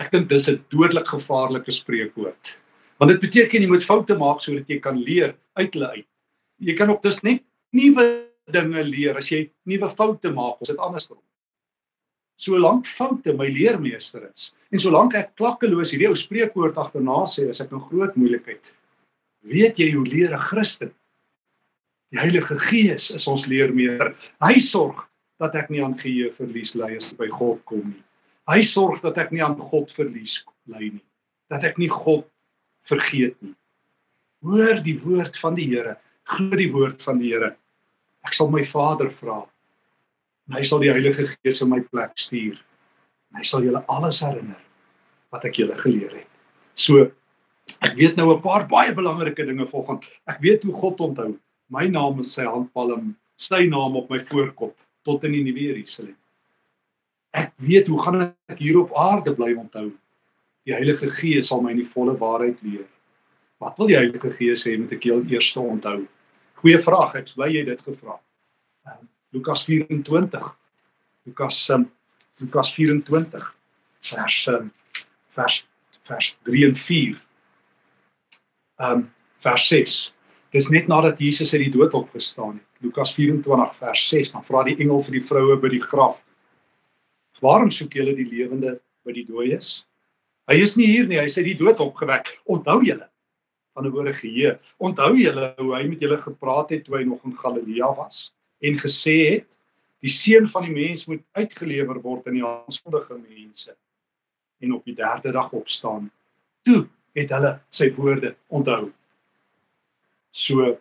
Ek 0.00 0.10
dink 0.12 0.28
dis 0.28 0.48
'n 0.48 0.64
dodelik 0.72 1.06
gevaarlike 1.06 1.70
spreekwoord. 1.70 2.58
Want 2.98 3.10
dit 3.12 3.20
beteken 3.20 3.62
jy 3.62 3.68
moet 3.68 3.84
foute 3.84 4.16
maak 4.16 4.40
sodat 4.40 4.68
jy 4.68 4.78
kan 4.80 4.96
leer 4.96 5.36
uit 5.54 5.74
hulle 5.74 5.88
uit. 5.88 6.08
Jy 6.60 6.74
kan 6.74 6.90
ook 6.90 7.02
dis 7.02 7.22
net 7.22 7.42
nuwe 7.72 8.26
dinge 8.50 8.84
leer 8.84 9.16
as 9.16 9.28
jy 9.28 9.50
nuwe 9.64 9.88
foute 9.88 10.32
maak. 10.32 10.60
Ons 10.60 10.68
het 10.68 10.78
andersom. 10.78 11.18
Solank 12.36 12.86
foute 12.86 13.32
my 13.36 13.48
leermeester 13.48 14.30
is 14.34 14.52
en 14.72 14.78
solank 14.78 15.14
ek 15.14 15.36
klakkeloos 15.36 15.92
hierdie 15.92 16.08
ou 16.08 16.16
spreekwoord 16.16 16.76
agterna 16.76 17.26
sê 17.26 17.48
as 17.50 17.60
ek 17.60 17.72
'n 17.72 17.80
groot 17.80 18.16
moeilikheid 18.16 18.72
weet 19.42 19.78
jy 19.78 19.92
hoe 19.92 20.06
leer 20.06 20.32
'n 20.32 20.38
Christen 20.38 20.92
Die 22.10 22.18
Heilige 22.18 22.58
Gees 22.58 23.12
is 23.14 23.26
ons 23.30 23.46
leermeester. 23.46 24.16
Hy 24.42 24.58
sorg 24.58 25.04
dat 25.38 25.54
ek 25.54 25.68
nie 25.70 25.82
aan 25.84 25.94
geheue 25.98 26.32
verlies 26.34 26.74
ly 26.74 26.96
as 26.98 27.12
by 27.14 27.28
God 27.30 27.60
kom 27.70 27.84
nie. 27.92 28.02
Hy 28.48 28.62
sorg 28.66 29.02
dat 29.04 29.18
ek 29.18 29.32
nie 29.34 29.42
aan 29.44 29.58
God 29.58 29.92
verlies 29.92 30.40
ly 30.70 30.90
nie. 30.90 31.04
Dat 31.50 31.64
ek 31.66 31.78
nie 31.78 31.90
God 31.90 32.26
vergeet 32.86 33.36
nie. 33.42 33.54
Hoor 34.46 34.80
die 34.84 34.96
woord 35.02 35.36
van 35.36 35.54
die 35.58 35.68
Here. 35.68 35.98
Glo 36.24 36.56
die 36.56 36.70
woord 36.72 37.02
van 37.02 37.20
die 37.20 37.34
Here. 37.34 37.54
Ek 38.24 38.34
sal 38.36 38.50
my 38.50 38.64
Vader 38.64 39.10
vra. 39.12 39.42
En 40.48 40.58
hy 40.58 40.64
sal 40.66 40.82
die 40.82 40.90
Heilige 40.92 41.28
Gees 41.28 41.60
in 41.62 41.70
my 41.70 41.80
plek 41.80 42.16
stuur. 42.18 42.58
En 43.30 43.40
hy 43.40 43.46
sal 43.46 43.64
julle 43.66 43.84
alles 43.92 44.22
herinner 44.24 44.60
wat 45.30 45.44
ek 45.46 45.60
julle 45.60 45.76
geleer 45.78 46.22
het. 46.22 46.30
So 46.74 47.10
Ek 47.78 47.94
weet 47.96 48.16
nou 48.16 48.34
'n 48.34 48.42
paar 48.42 48.66
baie 48.66 48.92
belangrike 48.94 49.46
dinge 49.46 49.66
volgens. 49.66 50.06
Ek 50.26 50.40
weet 50.40 50.62
hoe 50.64 50.74
God 50.74 51.00
onthou. 51.00 51.38
My 51.68 51.86
naam 51.86 52.20
is 52.20 52.32
sy 52.32 52.44
handpalm, 52.44 53.16
sy 53.36 53.66
naam 53.66 53.96
op 53.96 54.10
my 54.10 54.18
voorkop 54.18 54.76
tot 55.04 55.24
in 55.24 55.32
die 55.32 55.44
nuwe 55.44 55.60
Jerusalem. 55.70 56.16
Ek 57.30 57.52
weet 57.62 57.88
hoe 57.88 57.98
gaan 58.02 58.22
ek 58.50 58.58
hier 58.58 58.80
op 58.80 58.94
aarde 58.98 59.34
bly 59.34 59.52
onthou. 59.58 59.90
Die 60.66 60.74
Heilige 60.74 61.08
Gees 61.10 61.50
sal 61.50 61.62
my 61.62 61.72
in 61.74 61.82
die 61.82 61.88
volle 61.88 62.16
waarheid 62.18 62.62
leer. 62.66 62.88
Wat 63.62 63.76
wil 63.78 63.90
die 63.92 63.98
Heilige 63.98 64.32
Gees 64.34 64.64
hê 64.66 64.76
moet 64.80 64.92
ek 64.96 65.06
heel 65.08 65.22
eers 65.30 65.52
onthou? 65.56 66.02
Goeie 66.60 66.80
vraag, 66.82 67.16
ek 67.20 67.32
bly 67.36 67.48
jy 67.54 67.64
dit 67.68 67.86
gevra. 67.86 68.18
Um, 68.88 69.08
Lukas 69.36 69.64
24. 69.68 70.50
Lukas 71.28 71.62
um, 71.70 71.86
Lukas 72.40 72.72
24 72.74 73.50
vers 74.10 74.46
um, 74.48 74.70
vers 75.36 75.64
vers 76.08 76.30
3 76.48 76.64
en 76.68 76.76
4. 76.76 77.20
Ehm 78.80 78.92
um, 78.98 79.10
vers 79.40 79.68
6. 79.68 80.00
Dis 80.52 80.68
net 80.68 80.88
nadat 80.90 81.20
Jesus 81.22 81.52
uit 81.54 81.62
die 81.62 81.72
dood 81.72 81.94
opgestaan 81.94 82.58
het. 82.58 82.66
Lukas 82.84 83.14
24 83.14 83.76
vers 83.76 84.08
6. 84.08 84.32
Dan 84.34 84.44
vra 84.44 84.64
die 84.66 84.76
engel 84.82 85.00
vir 85.06 85.16
die 85.16 85.24
vroue 85.24 85.56
by 85.62 85.70
die 85.72 85.80
graf: 85.84 86.20
"Waarom 87.40 87.70
soek 87.70 87.92
julle 87.92 88.14
die 88.14 88.28
lewende 88.28 88.80
by 89.04 89.12
die 89.12 89.24
dooies? 89.24 89.86
Hy 90.50 90.58
is 90.62 90.76
nie 90.76 90.86
hier 90.86 91.06
nie, 91.06 91.18
hy 91.18 91.28
is 91.30 91.38
uit 91.38 91.46
die 91.46 91.58
dood 91.58 91.80
opgewek. 91.80 92.28
Onthou 92.44 92.80
julle 92.84 93.08
van 93.74 93.86
'n 93.86 93.90
woorde 93.90 94.14
geheue. 94.14 94.58
Onthou 94.78 95.16
julle 95.16 95.54
hoe 95.58 95.74
hy 95.74 95.86
met 95.88 96.00
julle 96.00 96.18
gepraat 96.18 96.70
het 96.70 96.84
toe 96.84 96.96
hy 96.98 97.04
nog 97.04 97.24
in 97.24 97.36
Galilea 97.36 97.94
was 97.96 98.32
en 98.60 98.76
gesê 98.76 99.16
het: 99.30 99.46
Die 100.00 100.10
seun 100.10 100.48
van 100.48 100.62
die 100.64 100.72
mens 100.72 101.06
moet 101.06 101.22
uitgelewer 101.32 102.00
word 102.00 102.26
aan 102.26 102.34
die 102.34 102.46
onskuldige 102.46 103.18
mense 103.18 103.76
en 104.60 104.72
op 104.72 104.84
die 104.84 104.94
derde 104.94 105.32
dag 105.32 105.52
opstaan. 105.52 106.10
Toe 106.62 106.86
het 107.16 107.30
hulle 107.30 107.60
sy 107.68 107.90
woorde 107.94 108.34
onthou. 108.48 108.92
So 110.30 110.78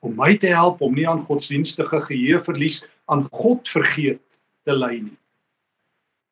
om 0.00 0.16
my 0.16 0.36
te 0.36 0.46
help 0.46 0.80
om 0.80 0.94
nie 0.94 1.08
aan 1.08 1.20
godsdienstige 1.20 2.00
geheue 2.00 2.40
verlies 2.40 2.80
aan 3.04 3.24
God 3.30 3.68
vergeet 3.68 4.22
te 4.64 4.76
ly 4.76 4.94
nie. 5.00 5.19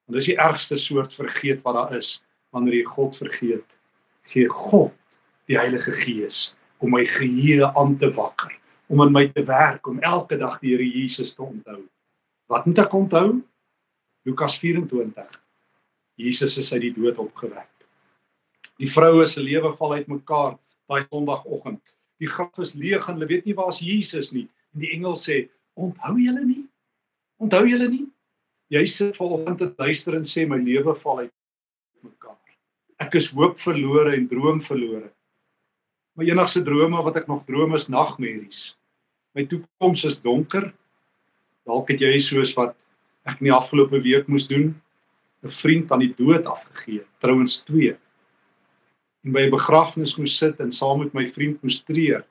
Want 0.09 0.23
dis 0.23 0.31
die 0.31 0.39
ergste 0.41 0.79
soort 0.81 1.13
vergeet 1.13 1.61
wat 1.67 1.77
daar 1.77 1.97
is 1.99 2.15
wanneer 2.57 2.79
jy 2.79 2.85
God 2.89 3.17
vergeet. 3.17 3.75
Gee 4.33 4.49
God 4.49 4.95
die 5.49 5.59
Heilige 5.61 5.93
Gees 5.93 6.55
om 6.81 6.95
my 6.95 7.03
geheue 7.05 7.69
aan 7.77 7.97
te 8.01 8.09
wakker, 8.17 8.55
om 8.89 9.03
in 9.05 9.13
my 9.13 9.27
te 9.35 9.43
werk 9.45 9.87
om 9.91 9.99
elke 10.01 10.39
dag 10.41 10.57
die 10.63 10.73
Here 10.73 10.87
Jesus 10.87 11.35
te 11.37 11.43
onthou. 11.45 11.83
Wat 12.49 12.65
moet 12.65 12.81
ek 12.81 12.95
onthou? 12.97 13.43
Lukas 14.25 14.57
24 14.63 15.37
Jesus 16.19 16.57
is 16.59 16.73
uit 16.73 16.89
die 16.89 16.95
dood 16.97 17.21
opgewek. 17.21 17.69
Die 18.81 18.89
vroue 18.91 19.27
se 19.29 19.43
lewe 19.45 19.71
val 19.77 19.99
uitmekaar 20.01 20.57
daai 20.89 21.05
Sondagoggend. 21.11 21.83
Die 22.19 22.31
graf 22.31 22.57
is 22.65 22.73
leeg 22.75 23.05
en 23.07 23.19
hulle 23.19 23.29
weet 23.29 23.47
nie 23.47 23.55
waar 23.59 23.71
is 23.71 23.83
Jesus 23.85 24.33
nie. 24.33 24.49
En 24.73 24.83
die 24.83 24.91
engel 24.97 25.21
sê: 25.21 25.45
"Onthou 25.77 26.17
julle 26.17 26.45
nie? 26.47 26.65
Onthou 27.37 27.67
julle 27.69 27.89
nie? 27.93 28.07
Jy 28.69 28.83
sit 28.87 29.17
volgende 29.17 29.71
te 29.71 29.85
luister 29.85 30.17
en 30.19 30.27
sê 30.29 30.45
my 30.49 30.59
lewe 30.61 30.93
val 31.01 31.23
uitmekaar. 31.25 32.57
Ek 33.01 33.15
is 33.17 33.31
hoop 33.33 33.57
verlore 33.57 34.13
en 34.17 34.27
droom 34.29 34.61
verlore. 34.61 35.09
My 36.19 36.27
enigste 36.29 36.61
drome 36.67 37.01
wat 37.07 37.17
ek 37.23 37.31
nog 37.31 37.47
droom 37.49 37.73
is 37.79 37.89
nagmerries. 37.89 38.75
My 39.33 39.47
toekoms 39.49 40.05
is 40.05 40.19
donker. 40.21 40.73
Dalk 41.69 41.95
het 41.95 42.05
jy 42.05 42.19
soos 42.21 42.53
wat 42.59 42.75
ek 43.29 43.41
in 43.41 43.49
die 43.49 43.57
afgelope 43.57 44.03
week 44.05 44.29
moes 44.29 44.49
doen, 44.51 44.75
'n 45.45 45.49
vriend 45.49 45.93
aan 45.93 46.05
die 46.05 46.15
dood 46.19 46.45
afgegee, 46.45 47.05
trouens 47.21 47.63
twee. 47.65 47.97
En 49.25 49.33
by 49.33 49.47
'n 49.47 49.57
begrafnis 49.57 50.17
moes 50.19 50.37
sit 50.37 50.61
en 50.61 50.73
saam 50.73 50.99
met 51.01 51.15
my 51.15 51.27
vriend 51.27 51.63
moes 51.63 51.83
treur 51.83 52.27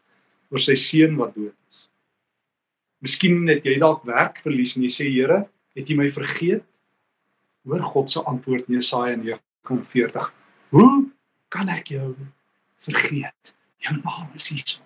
oor 0.51 0.59
sy 0.59 0.75
seun 0.75 1.17
wat 1.17 1.35
dood 1.35 1.55
is. 1.71 1.89
Miskien 3.01 3.47
het 3.47 3.63
jy 3.63 3.79
dalk 3.79 4.03
werk 4.05 4.39
verlies 4.39 4.75
en 4.75 4.83
jy 4.83 4.89
sê 4.89 5.09
Here, 5.09 5.49
het 5.77 5.93
U 5.93 5.99
my 5.99 6.09
vergeet? 6.11 6.65
Hoor 7.67 7.83
God 7.83 8.11
se 8.11 8.23
antwoord 8.23 8.67
in 8.71 8.79
Jesaja 8.79 9.15
49. 9.17 10.31
Hoe 10.73 11.07
kan 11.53 11.69
ek 11.71 11.93
jou 11.93 12.11
vergeet? 12.81 13.53
Jou 13.83 13.97
naam 14.01 14.31
is 14.35 14.47
hier. 14.49 14.77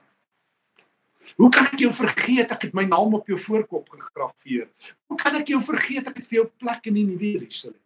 Hoe 1.39 1.49
kan 1.53 1.69
ek 1.69 1.79
jou 1.79 1.93
vergeet? 1.95 2.51
Ek 2.51 2.67
het 2.67 2.75
my 2.75 2.83
naam 2.89 3.15
op 3.17 3.29
jou 3.29 3.39
voorkop 3.39 3.87
gegraveer. 3.93 4.67
Hoe 5.07 5.17
kan 5.17 5.37
ek 5.39 5.53
jou 5.53 5.61
vergeet? 5.63 6.09
Ek 6.09 6.19
het 6.19 6.27
vir 6.27 6.41
jou 6.41 6.49
plek 6.59 6.91
in 6.91 6.99
die 6.99 7.07
nuwe 7.07 7.37
Jerusalem 7.37 7.79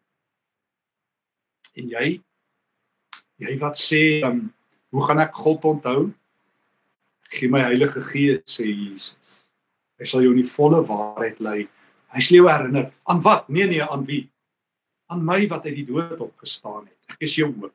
en 1.75 1.91
jy 1.91 2.07
jy 3.43 3.55
wat 3.59 3.79
sê 3.79 4.01
um, 4.23 4.45
hoe 4.95 5.03
gaan 5.03 5.19
ek 5.25 5.35
God 5.35 5.65
onthou? 5.67 6.01
Gee 7.35 7.51
my 7.51 7.65
Heilige 7.65 7.99
Gees 8.05 8.57
sê 8.57 8.67
Jesus. 8.69 9.15
Hy 9.99 10.07
sal 10.07 10.23
jou 10.23 10.31
in 10.35 10.39
die 10.39 10.47
volle 10.47 10.79
waarheid 10.87 11.41
lei. 11.43 11.65
Hy 12.15 12.23
sal 12.23 12.39
jou 12.39 12.47
herinner 12.47 12.93
aan 13.11 13.19
wat? 13.25 13.49
Nee 13.51 13.67
nee, 13.67 13.83
aan 13.83 14.05
wie? 14.07 14.23
Aan 15.11 15.25
my 15.27 15.41
wat 15.51 15.65
uit 15.67 15.75
die 15.81 15.87
dood 15.89 16.19
opgestaan 16.23 16.85
het. 16.87 16.95
Ek 17.11 17.25
is 17.27 17.35
jou 17.35 17.49
hoop. 17.51 17.73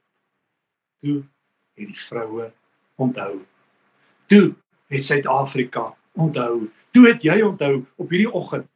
Toe 1.00 1.18
het 1.76 1.90
die 1.90 2.00
vroue 2.00 2.48
onthou. 3.00 3.42
Toe 4.32 4.54
het 4.90 5.04
Suid-Afrika 5.04 5.90
onthou. 6.16 6.70
Toe 6.90 7.04
het 7.10 7.24
jy 7.24 7.36
onthou 7.44 7.82
op 8.00 8.08
hierdie 8.08 8.32
oggend. 8.32 8.66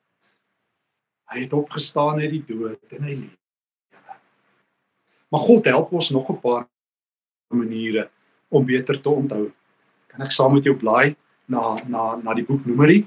Hy 1.32 1.46
het 1.46 1.56
opgestaan 1.56 2.20
uit 2.20 2.36
die 2.36 2.44
dood 2.52 2.92
en 2.92 3.08
hy 3.08 3.16
leef. 3.24 3.40
Maar 5.32 5.42
God 5.48 5.66
help 5.66 5.92
ons 5.96 6.12
nog 6.14 6.28
'n 6.30 6.40
paar 6.40 6.68
maniere 7.48 8.10
om 8.48 8.66
beter 8.66 9.00
te 9.00 9.08
onthou. 9.08 9.50
Kan 10.06 10.20
ek 10.20 10.30
saam 10.30 10.52
met 10.52 10.64
jou 10.64 10.76
blaai 10.76 11.16
na 11.46 11.74
na 11.88 12.16
na 12.16 12.34
die 12.34 12.44
boek 12.44 12.66
Numeri 12.66 13.06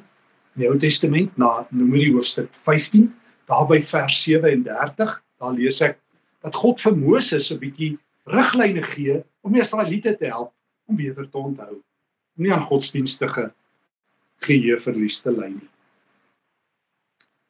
in 0.57 0.63
die 0.63 0.69
Ou 0.71 0.77
Testament 0.81 1.35
na 1.37 1.67
Numeri 1.69 2.09
hoofstuk 2.15 2.49
15, 2.65 3.11
daar 3.45 3.67
by 3.69 3.77
vers 3.85 4.23
37, 4.25 5.13
daar 5.37 5.53
lees 5.53 5.77
ek 5.85 5.99
dat 6.41 6.57
God 6.57 6.81
vir 6.81 6.95
Moses 6.97 7.51
'n 7.51 7.59
bietjie 7.61 7.97
riglyne 8.25 8.81
gee 8.81 9.23
om 9.43 9.53
die 9.53 9.61
Israeliete 9.61 10.15
te 10.17 10.25
help 10.25 10.51
om 10.89 10.95
beter 10.95 11.29
te 11.29 11.37
onthou. 11.37 11.77
Om 12.37 12.43
nie 12.43 12.53
aan 12.53 12.65
godsdienstige 12.65 13.53
geheue 14.41 14.79
verlies 14.79 15.21
te 15.21 15.31
ly 15.31 15.47
nie. 15.47 15.69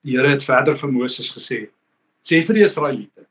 Die 0.03 0.17
Here 0.17 0.29
het 0.29 0.43
verder 0.43 0.75
vir 0.75 0.91
Moses 0.91 1.31
gesê: 1.31 1.69
"Sê 2.23 2.45
vir 2.45 2.55
die 2.55 2.63
Israeliete: 2.63 3.25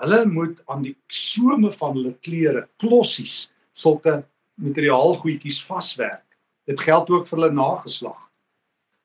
Hulle 0.00 0.24
moet 0.24 0.62
aan 0.66 0.82
die 0.82 0.96
some 1.06 1.70
van 1.70 1.94
hulle 1.94 2.14
klere, 2.22 2.68
klossies, 2.78 3.50
sulke 3.72 4.24
materiaalgoedjies 4.54 5.64
vaswerk. 5.64 6.24
Dit 6.66 6.80
geld 6.80 7.10
ook 7.10 7.28
vir 7.28 7.38
hulle 7.38 7.52
nageslag. 7.52 8.29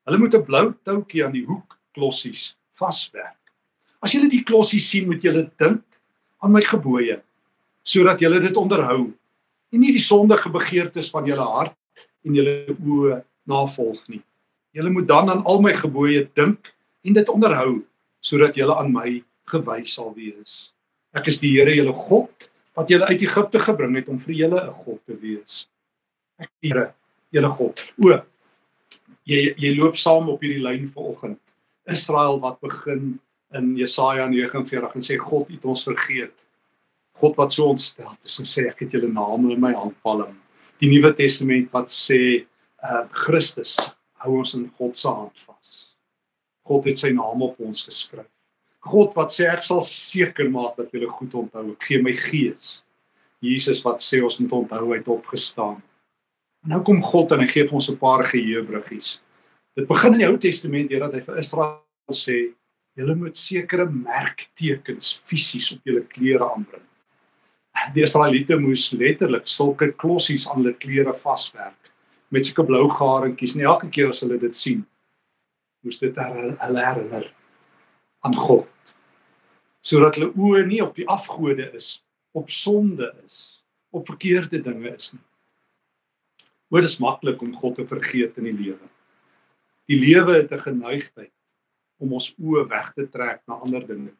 Hulle 0.06 0.18
moet 0.22 0.36
'n 0.36 0.46
blou 0.46 0.74
toutjie 0.84 1.26
aan 1.26 1.34
die 1.34 1.46
hoek 1.46 1.78
klossies 1.94 2.56
vaswerk. 2.78 3.42
As 4.02 4.12
julle 4.14 4.30
die 4.30 4.44
klossies 4.44 4.90
sien, 4.90 5.08
moet 5.08 5.24
julle 5.24 5.50
dink 5.58 5.84
aan 6.40 6.52
my 6.52 6.62
gebooie 6.62 7.22
sodat 7.86 8.20
julle 8.20 8.40
dit 8.42 8.58
onderhou 8.58 9.14
en 9.72 9.80
nie 9.80 9.92
die 9.94 10.02
sondige 10.02 10.50
begeertes 10.50 11.10
van 11.14 11.26
julle 11.26 11.46
hart 11.46 11.76
en 12.26 12.34
julle 12.34 12.76
oë 12.82 13.22
navolg 13.46 14.08
nie. 14.10 14.22
Julle 14.74 14.90
moet 14.90 15.08
dan 15.08 15.30
aan 15.30 15.44
al 15.46 15.62
my 15.62 15.74
gebooie 15.74 16.26
dink 16.34 16.74
en 17.06 17.14
dit 17.14 17.30
onderhou 17.30 17.84
sodat 18.22 18.58
julle 18.58 18.76
aan 18.76 18.92
my 18.94 19.24
gewys 19.46 19.94
sal 19.94 20.14
wees. 20.18 20.72
Ek 21.14 21.30
is 21.30 21.40
die 21.40 21.54
Here 21.54 21.74
julle 21.78 21.94
God 21.94 22.50
wat 22.76 22.90
julle 22.92 23.08
uit 23.08 23.22
Egipte 23.22 23.62
gebring 23.62 23.96
het 23.96 24.10
om 24.10 24.18
vir 24.20 24.36
julle 24.36 24.62
'n 24.68 24.74
God 24.74 25.00
te 25.06 25.16
wees. 25.16 25.68
Ek 26.40 26.50
die 26.62 26.74
Here, 26.74 26.94
julle 27.32 27.50
God. 27.50 27.80
O 28.02 28.22
jy 29.29 29.53
jy 29.58 29.74
loop 29.75 29.98
saam 30.00 30.29
op 30.32 30.44
hierdie 30.44 30.63
lyn 30.63 30.88
vanoggend. 30.89 31.41
Israel 31.89 32.39
wat 32.41 32.60
begin 32.63 33.15
in 33.55 33.75
Jesaja 33.77 34.27
49 34.29 34.96
en 34.98 35.05
sê 35.05 35.17
God 35.22 35.50
het 35.53 35.65
ons 35.65 35.86
vergeet. 35.88 36.34
God 37.15 37.38
wat 37.39 37.53
so 37.55 37.70
ontstel 37.72 38.12
is 38.25 38.39
en 38.41 38.50
sê 38.50 38.67
ek 38.70 38.84
het 38.84 38.98
julle 38.98 39.12
name 39.12 39.53
in 39.53 39.62
my 39.62 39.74
handpalm. 39.77 40.36
Die 40.82 40.91
Nuwe 40.91 41.13
Testament 41.15 41.72
wat 41.75 41.91
sê 41.94 42.46
uh 42.86 43.05
Christus 43.25 43.77
hou 44.22 44.39
ons 44.41 44.55
in 44.58 44.67
God 44.77 44.98
se 44.98 45.10
hand 45.10 45.44
vas. 45.46 45.74
God 46.65 46.89
het 46.89 47.00
sy 47.00 47.13
naam 47.15 47.44
op 47.46 47.60
ons 47.62 47.86
geskryf. 47.88 48.29
God 48.86 49.15
wat 49.17 49.34
sê 49.34 49.48
ek 49.50 49.63
sal 49.65 49.82
seker 49.86 50.50
maak 50.53 50.75
dat 50.77 50.91
julle 50.94 51.10
goed 51.10 51.34
onthou. 51.38 51.72
Ek 51.74 51.88
gee 51.88 52.01
my 52.01 52.13
gees. 52.17 52.79
Jesus 53.46 53.82
wat 53.86 54.01
sê 54.03 54.22
ons 54.25 54.38
moet 54.41 54.53
onthou 54.60 54.91
hy 54.91 55.00
het 55.00 55.10
opgestaan. 55.10 55.79
En 56.66 56.74
nou 56.74 56.82
kom 56.82 57.02
God 57.06 57.36
en 57.36 57.44
hy 57.44 57.48
gee 57.52 57.68
vir 57.68 57.78
ons 57.78 57.90
'n 57.92 57.98
paar 58.02 58.26
geheuebruggies. 58.26 59.22
Dit 59.78 59.88
begin 59.88 60.14
in 60.14 60.20
die 60.20 60.28
Ou 60.28 60.38
Testament 60.38 60.90
deur 60.90 61.00
dat 61.06 61.14
hy 61.14 61.22
vir 61.22 61.38
Israel 61.38 61.82
sê 62.12 62.56
julle 62.98 63.16
moet 63.16 63.38
sekere 63.38 63.86
merktekens 63.86 65.22
fisies 65.24 65.72
op 65.76 65.82
julle 65.84 66.02
klere 66.08 66.50
aanbring. 66.50 66.82
Die 67.94 68.02
Israeliete 68.02 68.58
moes 68.58 68.92
letterlik 68.92 69.48
sulke 69.48 69.92
klossies 69.92 70.48
aan 70.50 70.64
hulle 70.64 70.74
klere 70.74 71.14
vaswerk 71.14 71.92
met 72.32 72.46
sulke 72.46 72.66
blou 72.66 72.90
garingkies 72.90 73.56
en 73.56 73.62
elke 73.62 73.90
keer 73.90 74.10
as 74.10 74.22
hulle 74.22 74.40
dit 74.40 74.56
sien 74.56 74.86
moes 75.84 76.00
dit 76.00 76.16
hulle 76.18 76.82
herinner 76.82 77.30
aan 78.26 78.36
God 78.36 78.68
sodat 79.86 80.18
hulle 80.18 80.32
oë 80.34 80.66
nie 80.66 80.82
op 80.82 80.96
die 80.98 81.06
afgode 81.06 81.68
is, 81.78 82.02
op 82.34 82.50
sonde 82.50 83.12
is, 83.22 83.62
op 83.94 84.08
verkeerde 84.10 84.58
dinge 84.66 84.96
is 84.96 85.12
nie. 85.14 85.22
Hoor 86.70 86.82
dit 86.82 86.90
is 86.90 87.02
maklik 87.02 87.42
om 87.42 87.54
God 87.54 87.76
te 87.76 87.86
vergeet 87.88 88.38
in 88.42 88.50
die 88.50 88.58
lewe. 88.58 88.90
Die 89.90 90.00
lewe 90.00 90.42
het 90.42 90.52
'n 90.52 90.66
geneigtheid 90.66 91.34
om 92.00 92.14
ons 92.14 92.34
oë 92.42 92.68
weg 92.70 92.94
te 92.94 93.08
trek 93.08 93.42
na 93.48 93.56
ander 93.56 93.86
dinge. 93.88 94.14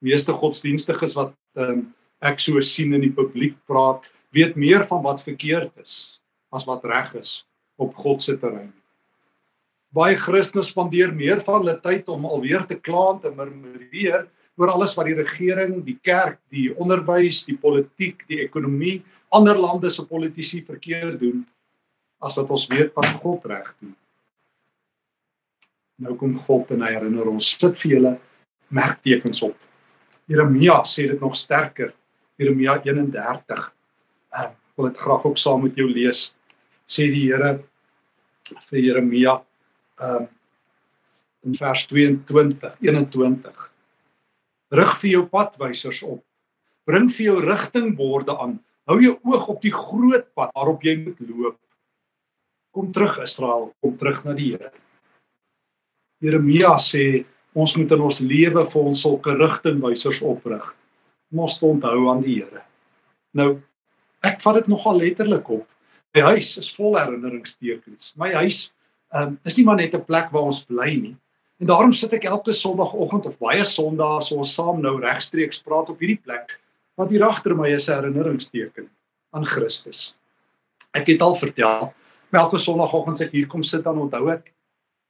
Meeste 0.00 0.32
godsdienstiges 0.32 1.14
wat 1.14 1.34
um, 1.56 1.92
ek 2.20 2.40
so 2.40 2.60
sien 2.60 2.94
in 2.94 3.00
die 3.00 3.12
publiek 3.12 3.56
praat, 3.66 4.10
weet 4.32 4.56
meer 4.56 4.84
van 4.86 5.02
wat 5.02 5.22
verkeerd 5.22 5.72
is 5.80 6.20
as 6.52 6.64
wat 6.66 6.84
reg 6.84 7.14
is 7.14 7.46
op 7.76 7.94
God 7.94 8.22
se 8.22 8.36
terrein. 8.38 8.72
Baie 9.90 10.16
Christene 10.16 10.62
spandeer 10.62 11.12
meer 11.14 11.40
van 11.40 11.60
hulle 11.60 11.80
tyd 11.82 12.08
om 12.08 12.24
alweer 12.24 12.66
te 12.66 12.78
kla 12.78 13.14
en 13.14 13.20
te 13.20 13.30
murmureer 13.34 14.28
oor 14.60 14.74
alles 14.74 14.92
wat 14.96 15.08
die 15.08 15.16
regering, 15.16 15.78
die 15.86 15.96
kerk, 16.04 16.38
die 16.52 16.68
onderwys, 16.76 17.44
die 17.48 17.56
politiek, 17.56 18.26
die 18.28 18.42
ekonomie, 18.44 18.98
ander 19.32 19.56
lande 19.56 19.90
se 19.90 20.04
politici 20.04 20.60
verkeerd 20.66 21.20
doen 21.22 21.40
as 22.20 22.36
wat 22.36 22.50
ons 22.52 22.66
weet 22.68 22.92
wat 22.96 23.08
God 23.22 23.46
reg 23.48 23.70
doen. 23.78 23.94
Nou 26.04 26.16
kom 26.20 26.34
God 26.36 26.74
en 26.74 26.84
hy 26.84 26.92
herinner 26.92 27.30
ons 27.30 27.48
sit 27.56 27.76
vir 27.80 27.94
julle 27.94 28.12
merktekens 28.72 29.40
op. 29.46 29.56
Jeremia 30.30 30.80
sê 30.88 31.08
dit 31.10 31.20
nog 31.20 31.36
sterker. 31.36 31.94
Jeremia 32.40 32.76
31. 32.84 33.64
Ek 34.44 34.52
wil 34.76 34.90
dit 34.90 35.00
graag 35.00 35.26
ook 35.28 35.40
saam 35.40 35.64
met 35.64 35.76
jou 35.76 35.88
lees. 35.88 36.30
Sê 36.88 37.08
die 37.08 37.26
Here 37.30 37.56
vir 38.68 38.84
Jeremia 38.84 39.40
um 40.10 40.28
in 41.48 41.54
vers 41.56 41.86
22 41.88 42.74
21 42.84 43.70
rig 44.70 44.92
vir 45.02 45.10
jou 45.10 45.22
padwysers 45.30 46.02
op. 46.06 46.22
Bring 46.86 47.08
vir 47.12 47.26
jou 47.26 47.38
rigtingborde 47.44 48.36
aan. 48.38 48.58
Hou 48.90 48.98
jou 49.02 49.16
oog 49.28 49.48
op 49.52 49.60
die 49.62 49.74
groot 49.74 50.26
pad 50.34 50.52
waarop 50.56 50.84
jy 50.86 50.96
moet 51.02 51.20
loop. 51.28 51.58
Kom 52.74 52.92
terug 52.94 53.18
Israel. 53.22 53.70
Kom 53.82 53.96
terug 53.98 54.24
na 54.24 54.34
die 54.34 54.52
Here. 54.54 54.72
Jeremia 56.20 56.76
sê 56.78 57.24
ons 57.56 57.74
moet 57.76 57.92
in 57.96 58.04
ons 58.06 58.20
lewe 58.22 58.64
vir 58.72 58.88
ons 58.92 59.02
sulke 59.02 59.34
rigtingwysers 59.34 60.22
oprig. 60.26 60.64
Ons 61.30 61.58
te 61.58 61.66
onthou 61.66 62.08
aan 62.12 62.22
die 62.24 62.40
Here. 62.40 62.64
Nou 63.34 63.60
ek 64.26 64.42
vat 64.42 64.60
dit 64.60 64.68
nogal 64.68 65.00
letterlik 65.00 65.48
op. 65.50 65.66
My 66.14 66.34
huis 66.34 66.56
is 66.58 66.68
vol 66.74 66.98
herinneringstekens 66.98 68.14
my 68.18 68.32
huis 68.42 68.64
um, 69.14 69.36
dis 69.46 69.56
nie 69.58 69.64
maar 69.64 69.78
net 69.78 69.94
'n 69.94 70.04
plek 70.04 70.30
waar 70.32 70.50
ons 70.50 70.64
bly 70.64 70.94
nie. 70.96 71.16
En 71.60 71.68
daarom 71.68 71.92
sit 71.92 72.14
ek 72.16 72.24
elke 72.24 72.54
Sondagoggend 72.56 73.26
of 73.28 73.36
baie 73.36 73.64
Sondae 73.68 74.22
so 74.24 74.38
ons 74.40 74.52
saam 74.56 74.78
nou 74.80 74.94
regstreeks 75.02 75.60
praat 75.60 75.90
op 75.92 76.00
hierdie 76.00 76.22
plek 76.24 76.54
wat 76.96 77.12
hier 77.12 77.24
agter 77.26 77.52
my 77.56 77.68
is 77.68 77.88
'n 77.88 77.98
herinneringsteken 77.98 78.86
aan 79.36 79.44
Christus. 79.44 80.14
Ek 80.96 81.06
het 81.12 81.20
al 81.20 81.36
vertel, 81.36 81.92
elke 82.32 82.58
Sondagoggend 82.58 83.20
as 83.20 83.26
ek 83.26 83.32
hier 83.36 83.46
kom 83.46 83.62
sit 83.62 83.84
dan 83.84 84.00
onthou 84.00 84.30
ek 84.32 84.54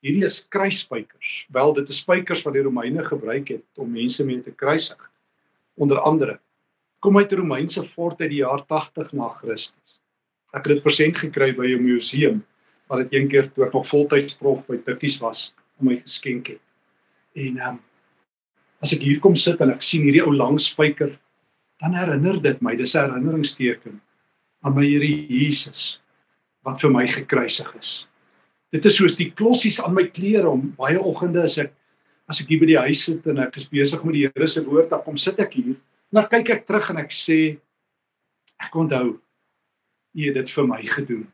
hierdie 0.03 0.25
is 0.25 0.43
kruisspykers. 0.49 1.47
Wel 1.55 1.73
dit 1.73 1.89
is 1.89 2.03
spykers 2.03 2.43
wat 2.43 2.55
die 2.55 2.67
Romeine 2.67 3.05
gebruik 3.05 3.49
het 3.49 3.65
om 3.79 3.91
mense 3.91 4.25
mee 4.25 4.43
te 4.43 4.51
kruisig. 4.51 5.11
Onder 5.79 6.01
andere 6.01 6.41
kom 6.99 7.17
uit 7.17 7.33
'n 7.33 7.37
Romeinse 7.37 7.85
fort 7.85 8.21
uit 8.21 8.31
die 8.31 8.43
jaar 8.43 8.67
80 8.67 9.13
na 9.13 9.29
Christus. 9.29 10.01
Ek 10.53 10.67
het 10.67 10.75
dit 10.75 10.83
persent 10.83 11.17
gekry 11.17 11.55
by 11.55 11.67
'n 11.79 11.83
museum 11.83 12.45
wat 12.89 12.99
dit 12.99 13.21
een 13.21 13.29
keer 13.29 13.53
toe 13.53 13.67
ek 13.67 13.73
nog 13.73 13.87
voltyds 13.87 14.35
prof 14.35 14.67
by 14.67 14.77
Tikkies 14.77 15.21
was 15.21 15.53
om 15.81 15.91
my 15.91 15.99
geskenk 16.01 16.55
het. 16.55 16.63
En 17.37 17.57
ehm 17.57 17.69
um, 17.77 17.81
as 18.81 18.95
ek 18.97 19.03
hier 19.05 19.19
kom 19.21 19.35
sit 19.37 19.61
en 19.61 19.75
ek 19.75 19.83
sien 19.85 20.07
hierdie 20.07 20.23
ou 20.25 20.33
lang 20.33 20.57
spyker, 20.57 21.11
dan 21.83 21.93
herinner 21.93 22.39
dit 22.41 22.63
my, 22.65 22.73
dis 22.77 22.95
'n 22.97 23.03
herinneringsteken 23.11 24.01
aan 24.65 24.75
my 24.75 24.87
Here 24.87 25.05
Jesus 25.29 26.01
wat 26.65 26.81
vir 26.81 26.91
my 26.91 27.07
gekruisig 27.07 27.75
is. 27.77 28.07
Dit 28.73 28.85
is 28.85 28.97
soos 28.97 29.17
die 29.17 29.31
klossies 29.33 29.81
aan 29.81 29.95
my 29.95 30.07
klere 30.09 30.49
om 30.49 30.75
baie 30.77 31.01
oggende 31.01 31.43
as 31.43 31.59
ek 31.59 31.73
as 32.29 32.41
ek 32.41 32.49
hier 32.49 32.61
by 32.61 32.67
die 32.67 32.79
huis 32.79 33.05
sit 33.05 33.27
en 33.27 33.39
ek 33.39 33.57
is 33.57 33.69
besig 33.69 34.05
met 34.05 34.15
die 34.15 34.29
Here 34.29 34.49
se 34.49 34.63
woord, 34.65 34.91
dan 34.91 35.03
kom 35.03 35.17
sit 35.17 35.41
ek 35.41 35.53
hier 35.55 35.75
en 35.75 36.15
dan 36.21 36.29
kyk 36.29 36.51
ek 36.51 36.67
terug 36.67 36.91
en 36.91 36.99
ek 36.99 37.11
sê 37.11 37.59
ek 38.61 38.77
onthou 38.77 39.21
U 40.11 40.27
het 40.27 40.35
dit 40.35 40.51
vir 40.51 40.67
my 40.67 40.81
gedoen. 40.83 41.27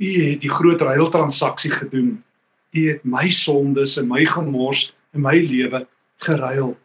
U 0.00 0.10
het 0.24 0.40
die 0.40 0.50
groot 0.50 0.80
ruiltransaksie 0.80 1.70
gedoen. 1.70 2.22
U 2.70 2.88
het 2.88 3.04
my 3.04 3.28
sondes 3.34 3.96
en 3.98 4.08
my 4.08 4.24
gemors 4.24 4.90
in 5.14 5.24
my 5.24 5.36
lewe 5.42 5.86
geruil 6.22 6.76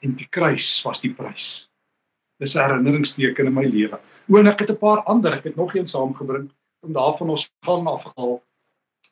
en 0.00 0.14
die 0.16 0.28
kruis 0.30 0.68
was 0.86 1.02
die 1.02 1.12
prys. 1.12 1.68
Dis 2.38 2.54
herinneringsteken 2.54 3.50
in 3.50 3.54
my 3.54 3.66
lewe. 3.66 3.98
O, 4.28 4.38
en 4.38 4.46
ek 4.46 4.60
het 4.60 4.70
'n 4.70 4.78
paar 4.78 5.02
ander, 5.04 5.34
ek 5.34 5.44
het 5.44 5.56
nog 5.56 5.74
een 5.74 5.86
saamgebring 5.86 6.50
om 6.80 6.92
daarvan 6.92 7.30
ons 7.30 7.50
gaan 7.64 7.86
afgehaal. 7.86 8.42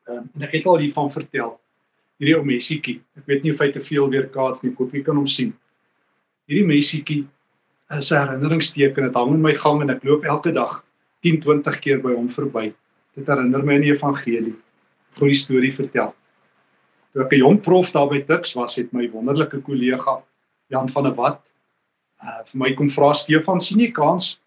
Um, 0.09 0.31
en 0.35 0.43
ek 0.43 0.53
het 0.53 0.67
al 0.67 0.79
hiervan 0.79 1.11
vertel. 1.11 1.61
Hierdie 2.19 2.37
ou 2.37 2.45
messietjie. 2.45 3.01
Ek 3.17 3.27
weet 3.27 3.43
nie 3.43 3.53
of 3.53 3.59
hy 3.59 3.71
te 3.71 3.81
veel 3.81 4.09
weer 4.11 4.29
kaats 4.29 4.63
nie, 4.63 4.73
koop 4.73 4.93
jy 4.93 5.03
kan 5.03 5.17
hom 5.17 5.27
sien. 5.27 5.53
Hierdie 6.47 6.67
messietjie 6.67 7.27
is 7.91 8.13
'n 8.13 8.17
herinneringsteken. 8.17 9.05
Dit 9.05 9.15
hang 9.15 9.35
in 9.35 9.43
my 9.43 9.55
gang 9.55 9.83
en 9.83 9.91
ek 9.91 10.05
loop 10.05 10.25
elke 10.25 10.53
dag 10.53 10.85
10, 11.23 11.41
20 11.41 11.79
keer 11.81 12.01
by 12.01 12.15
hom 12.15 12.29
verby. 12.29 12.75
Dit 13.15 13.27
herinner 13.27 13.65
my 13.65 13.75
aan 13.75 13.81
die 13.81 13.93
evangelie. 13.93 14.55
Goeie 15.17 15.35
storie 15.35 15.73
vertel. 15.73 16.13
Toe 17.13 17.25
ek 17.25 17.33
'n 17.33 17.39
jong 17.41 17.61
prof 17.63 17.93
daar 17.93 18.09
by 18.09 18.21
Tuks 18.21 18.55
was, 18.55 18.77
het 18.77 18.93
my 18.93 19.09
wonderlike 19.11 19.63
kollega 19.63 20.23
Jan 20.69 20.89
van 20.89 21.05
der 21.05 21.15
Walt 21.15 21.41
uh 22.21 22.45
vir 22.45 22.59
my 22.59 22.75
kom 22.75 22.89
vra 22.89 23.13
Stefan, 23.15 23.61
sien 23.61 23.81
jy 23.81 23.93
kans 23.93 24.39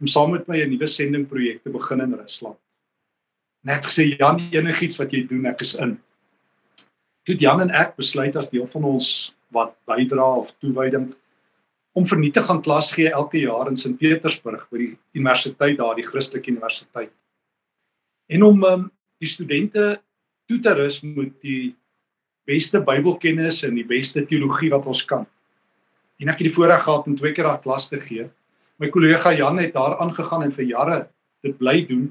om 0.00 0.06
saam 0.06 0.32
met 0.32 0.48
my 0.48 0.60
'n 0.62 0.70
nuwe 0.70 0.86
sendingprojek 0.86 1.62
te 1.62 1.70
begin 1.70 2.00
in 2.00 2.14
Rusland? 2.14 2.56
Net 3.64 3.84
gesê 3.84 4.18
Jan, 4.18 4.40
enigiets 4.52 4.98
wat 4.98 5.12
jy 5.12 5.26
doen, 5.26 5.46
ek 5.46 5.60
is 5.60 5.74
in. 5.74 6.00
Toe 7.24 7.36
Jan 7.36 7.60
en 7.60 7.70
ek 7.70 7.96
besluit 7.96 8.36
as 8.36 8.50
deel 8.50 8.66
van 8.66 8.84
ons 8.84 9.34
wat 9.50 9.76
bydra 9.86 10.38
of 10.40 10.52
toewyding 10.60 11.14
om 11.94 12.04
vernietig 12.04 12.44
gaan 12.44 12.62
klas 12.62 12.92
gee 12.92 13.10
elke 13.10 13.38
jaar 13.38 13.68
in 13.68 13.76
Sint 13.76 13.98
Petersburg 13.98 14.66
by 14.70 14.78
die 14.78 14.98
universiteit 15.14 15.78
daar, 15.78 15.94
die 15.94 16.02
Christelike 16.02 16.50
Universiteit 16.50 17.12
en 18.28 18.42
om 18.42 18.64
um, 18.64 18.90
die 19.20 19.28
studente 19.28 20.02
toe 20.48 20.58
te 20.58 20.74
rus 20.74 21.00
met 21.02 21.32
die 21.44 21.74
beste 22.44 22.80
Bybelkennis 22.84 23.62
en 23.64 23.76
die 23.78 23.86
beste 23.88 24.24
teologie 24.28 24.70
wat 24.72 24.86
ons 24.86 25.04
kan. 25.08 25.24
En 26.20 26.30
ek 26.30 26.40
het 26.40 26.48
die 26.48 26.54
voorreg 26.54 26.84
gehad 26.84 27.06
om 27.08 27.16
twee 27.18 27.32
keer 27.34 27.48
daardie 27.48 27.64
klas 27.64 27.88
te 27.90 28.00
gee. 28.00 28.28
My 28.78 28.90
kollega 28.92 29.32
Jan 29.34 29.58
het 29.62 29.74
daar 29.74 29.98
aangegaan 30.02 30.44
en 30.46 30.52
vir 30.54 30.68
jare 30.68 30.98
dit 31.44 31.56
bly 31.58 31.84
doen 31.88 32.08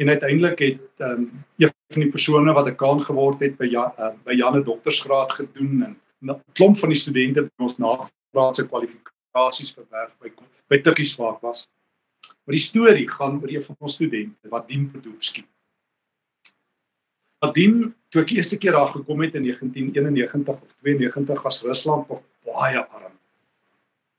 en 0.00 0.08
uiteindelik 0.08 0.58
het 0.64 1.04
um, 1.06 1.28
een 1.60 1.70
van 1.92 2.04
die 2.04 2.10
persone 2.10 2.52
wat 2.52 2.68
'n 2.68 2.76
kaan 2.76 3.02
geword 3.02 3.40
het 3.40 3.56
by 3.58 3.68
Jan, 3.70 3.92
uh, 3.98 4.12
by 4.24 4.32
Jan 4.32 4.56
'n 4.58 4.64
doktorsgraad 4.64 5.32
gedoen 5.32 5.82
en 5.84 5.96
'n 6.22 6.40
klomp 6.52 6.78
van 6.78 6.88
die 6.88 6.98
studente 6.98 7.42
by 7.42 7.62
ons 7.62 7.78
nagraadse 7.78 8.66
kwalifikasies 8.66 9.74
verwerf 9.74 10.16
by 10.18 10.32
by 10.68 10.78
Tikkies 10.78 11.16
waar 11.16 11.38
was. 11.40 11.68
Maar 12.44 12.54
die 12.56 12.64
storie 12.64 13.08
gaan 13.08 13.40
oor 13.42 13.50
een 13.50 13.62
van 13.62 13.76
ons 13.78 13.94
studente, 13.94 14.48
Vadim 14.48 14.90
Podolsky. 14.90 15.44
Vadim, 17.42 17.88
toe 18.12 18.22
ek 18.22 18.28
die 18.30 18.38
eerste 18.38 18.56
keer 18.60 18.76
daar 18.76 18.90
gekom 18.92 19.22
het 19.24 19.34
in 19.34 19.48
1991 19.48 20.60
of 20.62 20.74
92 20.86 21.42
was 21.42 21.62
Rusland 21.66 22.08
nog 22.08 22.20
baie 22.46 22.78
arm. 22.78 23.16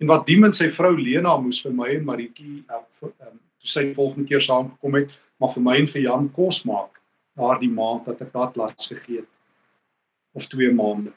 En 0.02 0.10
Vadim 0.12 0.44
en 0.50 0.56
sy 0.56 0.68
vrou 0.76 0.92
Lena 1.00 1.38
moes 1.40 1.62
vir 1.64 1.76
my 1.78 1.88
en 1.94 2.04
Maritjie 2.10 2.66
uh, 2.68 2.82
um, 3.08 3.38
toe 3.64 3.72
sy 3.72 3.86
volgende 3.96 4.28
keer 4.28 4.44
saamgekom 4.44 5.00
het, 5.00 5.16
maar 5.40 5.54
vir 5.56 5.64
my 5.64 5.78
en 5.80 5.88
vir 5.94 6.04
Jan 6.04 6.28
kos 6.36 6.64
maak 6.68 7.00
daardie 7.40 7.72
maand 7.72 8.10
dat 8.12 8.26
ek 8.26 8.34
daar 8.36 8.52
klas 8.54 8.92
gegee 8.92 9.24
het 9.24 9.32
of 10.36 10.50
2 10.52 10.74
maande. 10.76 11.14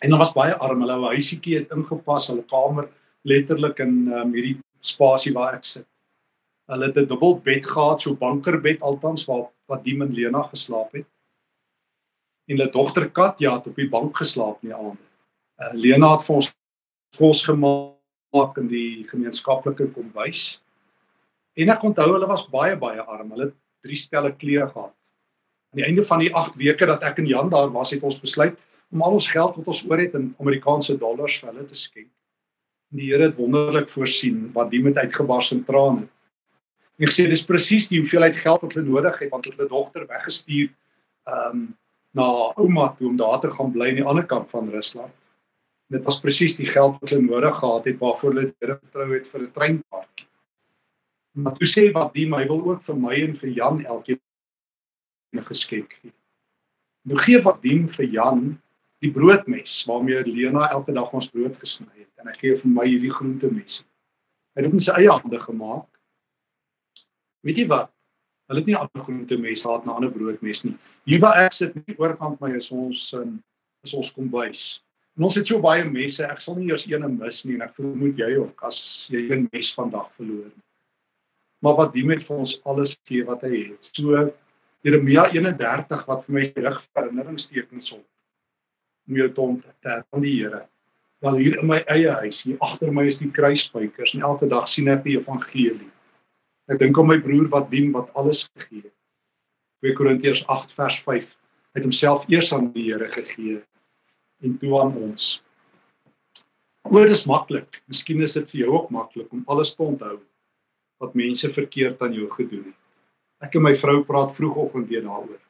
En 0.00 0.08
hulle 0.08 0.22
was 0.22 0.32
baie 0.32 0.54
arm. 0.56 0.80
Hulle 0.86 1.12
huisietjie 1.12 1.58
het 1.58 1.72
ingepas, 1.74 2.30
hulle 2.30 2.46
kamer 2.48 2.88
letterlik 3.28 3.82
in 3.84 4.06
um, 4.08 4.32
hierdie 4.32 4.56
spasie 4.80 5.34
waar 5.36 5.58
ek 5.58 5.68
sit. 5.68 5.89
Hulle 6.70 6.86
het 6.86 6.96
'n 6.96 7.06
dubbel 7.06 7.40
bed 7.44 7.66
gehad, 7.66 8.00
so 8.00 8.14
bankerbed 8.14 8.80
althans 8.80 9.24
waar 9.26 9.50
wat 9.66 9.84
die 9.84 9.96
min 9.96 10.12
Lena 10.14 10.42
geslaap 10.42 10.92
het. 10.92 11.06
En 12.48 12.56
hulle 12.56 12.70
dogter 12.70 13.10
Katja 13.10 13.56
het 13.56 13.66
op 13.66 13.76
die 13.76 13.88
bank 13.88 14.16
geslaap 14.16 14.62
in 14.62 14.68
die 14.68 14.76
aande. 14.76 15.04
Uh, 15.60 15.72
Lena 15.74 16.16
het 16.16 16.24
vir 16.24 16.34
ons 16.36 16.54
kos 17.18 17.44
gemaak 17.44 18.58
in 18.58 18.68
die 18.68 19.04
gemeenskaplike 19.08 19.90
kombuis. 19.94 20.60
En 21.54 21.68
ek 21.68 21.82
onthou 21.82 22.12
hulle 22.12 22.26
was 22.26 22.46
baie 22.48 22.76
baie 22.76 23.00
arm. 23.00 23.30
Hulle 23.30 23.50
het 23.50 23.56
drie 23.82 23.98
stelle 23.98 24.32
klere 24.36 24.68
gehad. 24.68 24.94
Aan 25.70 25.82
die 25.82 25.86
einde 25.86 26.02
van 26.02 26.18
die 26.18 26.32
8 26.34 26.56
weke 26.58 26.86
dat 26.86 27.04
ek 27.06 27.18
in 27.22 27.28
Jan 27.30 27.50
daar 27.50 27.70
was, 27.70 27.92
het 27.94 28.02
ons 28.02 28.20
besluit 28.20 28.58
om 28.90 29.02
al 29.06 29.18
ons 29.18 29.28
geld 29.30 29.56
wat 29.56 29.68
ons 29.70 29.82
oor 29.86 30.00
het 30.02 30.16
in 30.18 30.32
Amerikaanse 30.42 30.96
dollars 30.98 31.36
vir 31.40 31.52
hulle 31.52 31.66
te 31.66 31.78
skenk. 31.78 32.10
En 32.90 32.98
die 32.98 33.12
Here 33.12 33.28
het 33.28 33.38
wonderlik 33.38 33.90
voorsien 33.90 34.48
wat 34.54 34.72
die 34.72 34.82
met 34.82 34.98
uitgebars 34.98 35.52
in 35.54 35.62
trane. 35.64 36.08
En 37.00 37.08
gesê 37.08 37.24
dis 37.28 37.44
presies 37.48 37.88
die 37.88 37.98
hoeveelheid 38.02 38.36
geld 38.36 38.60
wat 38.60 38.74
hulle 38.76 38.88
nodig 38.88 39.18
het 39.22 39.30
want 39.32 39.46
hulle 39.48 39.68
dogter 39.68 40.06
weggestuur 40.06 40.68
ehm 40.68 41.56
um, 41.56 41.68
na 42.12 42.24
ouma 42.58 42.88
toe 42.98 43.06
om 43.06 43.16
daar 43.16 43.38
te 43.40 43.48
gaan 43.50 43.70
bly 43.70 43.92
aan 43.92 44.00
die 44.00 44.08
ander 44.12 44.24
kant 44.26 44.50
van 44.50 44.68
Rusland. 44.68 45.12
En 45.88 45.96
dit 45.96 46.04
was 46.04 46.18
presies 46.20 46.56
die 46.58 46.66
geld 46.66 46.96
wat 46.98 47.12
hulle 47.12 47.22
nodig 47.22 47.54
gehad 47.58 47.84
het 47.86 48.00
waarvoor 48.00 48.34
hulle 48.34 48.54
Here 48.58 48.76
vertrou 48.78 49.06
het 49.12 49.28
vir 49.30 49.40
'n 49.42 49.52
treinpark. 49.52 50.24
Maar 51.38 51.54
toe 51.54 51.68
sê 51.70 51.92
wat 51.92 52.14
die 52.14 52.26
my 52.28 52.46
wil 52.48 52.64
ook 52.70 52.82
vir 52.82 52.96
my 52.96 53.14
en 53.14 53.34
vir 53.34 53.50
Jan 53.50 53.84
elkeen 53.84 54.20
'n 55.36 55.44
geskenk 55.44 55.92
gee. 56.02 56.12
Nou 57.08 57.18
gee 57.18 57.42
wat 57.42 57.62
dien 57.62 57.88
vir 57.88 58.06
Jan 58.06 58.60
die 59.00 59.12
broodmes 59.12 59.84
waarmee 59.88 60.24
Lena 60.26 60.68
elke 60.70 60.92
dag 60.92 61.12
ons 61.12 61.30
brood 61.30 61.56
gesny 61.56 61.88
het 61.94 62.10
en 62.20 62.26
hy 62.26 62.34
gee 62.42 62.56
vir 62.56 62.70
my 62.70 62.86
hierdie 62.86 63.12
groentemes. 63.12 63.84
Hy 64.54 64.62
het 64.62 64.64
dit 64.64 64.72
in 64.72 64.80
sy 64.80 64.92
eie 64.92 65.10
hande 65.10 65.40
gemaak. 65.40 65.89
Weet 67.46 67.62
jy 67.62 67.66
wat? 67.70 67.90
Hulle 68.50 68.62
het 68.62 68.68
nie 68.68 68.76
ander 68.76 69.02
groentemes 69.04 69.64
gehad 69.64 69.84
na 69.86 69.96
ander 69.96 70.10
broodmes 70.12 70.64
nie. 70.66 70.76
Hier 71.08 71.20
waar 71.22 71.38
ek 71.44 71.54
sit, 71.56 71.76
nie 71.86 71.96
oorkant 72.02 72.40
my 72.42 72.50
is 72.58 72.70
ons 72.74 73.04
um, 73.16 73.36
is 73.86 73.94
ons 73.96 74.10
kombuis. 74.16 74.64
En 75.18 75.26
ons 75.28 75.36
het 75.38 75.46
so 75.46 75.62
baie 75.62 75.84
messe, 75.86 76.24
ek 76.26 76.42
sal 76.42 76.58
nie 76.58 76.70
eers 76.70 76.86
een 76.88 77.06
mis 77.16 77.44
nie 77.46 77.56
en 77.58 77.64
ek 77.66 77.76
vermoed 77.78 78.18
jy 78.20 78.32
ook 78.40 78.66
as 78.66 78.80
jy 79.12 79.26
een 79.28 79.46
mes 79.52 79.72
vandag 79.76 80.10
verloor. 80.18 80.50
Maar 81.64 81.76
wat 81.78 81.94
die 81.94 82.04
met 82.08 82.24
vir 82.26 82.42
ons 82.42 82.56
alles 82.68 82.96
gee 83.08 83.24
wat 83.28 83.44
hy 83.46 83.52
het. 83.70 83.90
So 83.94 84.26
Jeremia 84.86 85.26
31 85.34 86.04
wat 86.08 86.26
vir 86.26 86.36
my 86.38 86.44
rig 86.56 86.82
herinneringstekens 86.96 87.92
op 87.98 88.06
om 89.10 89.16
jou 89.18 89.28
te 89.34 89.42
ontdek 89.44 90.04
van 90.08 90.24
die 90.24 90.36
Here. 90.38 90.64
Wel 91.20 91.36
hier 91.36 91.58
in 91.60 91.68
my 91.68 91.80
eie 91.92 92.12
huis, 92.22 92.42
hier 92.46 92.60
agter 92.64 92.92
my 92.94 93.04
is 93.10 93.18
die 93.20 93.28
kruisspykers 93.34 94.14
en 94.16 94.24
elke 94.24 94.48
dag 94.48 94.68
sien 94.72 94.88
ek 94.88 95.02
die 95.04 95.18
evangelie. 95.18 95.90
Ek 96.70 96.78
dink 96.78 96.98
aan 96.98 97.08
my 97.10 97.18
broer 97.18 97.48
wat 97.50 97.70
dien 97.72 97.90
wat 97.94 98.12
alles 98.14 98.44
gegee 98.54 98.84
het. 98.84 98.94
2 99.82 99.96
Korintiërs 99.98 100.44
8 100.46 100.74
vers 100.76 100.98
5 101.06 101.30
het 101.74 101.86
homself 101.86 102.26
eers 102.30 102.52
aan 102.54 102.68
die 102.74 102.90
Here 102.90 103.08
gegee 103.10 103.58
en 104.44 104.56
toe 104.60 104.76
aan 104.78 104.94
ons. 104.94 105.40
Oor 106.90 107.10
dis 107.10 107.26
maklik. 107.28 107.80
Miskien 107.90 108.22
is 108.22 108.36
dit 108.38 108.46
vir 108.52 108.62
jou 108.62 108.70
ook 108.76 108.90
maklik 108.94 109.32
om 109.34 109.42
alles 109.50 109.74
te 109.74 109.82
onthou 109.82 110.18
wat 111.02 111.16
mense 111.18 111.50
verkeerd 111.52 112.02
aan 112.04 112.14
jou 112.14 112.28
gedoen 112.30 112.70
het. 112.70 112.78
Ek 113.40 113.56
en 113.56 113.64
my 113.64 113.74
vrou 113.74 114.02
praat 114.04 114.34
vroegoggend 114.36 114.88
weer 114.92 115.02
daaroor. 115.02 115.40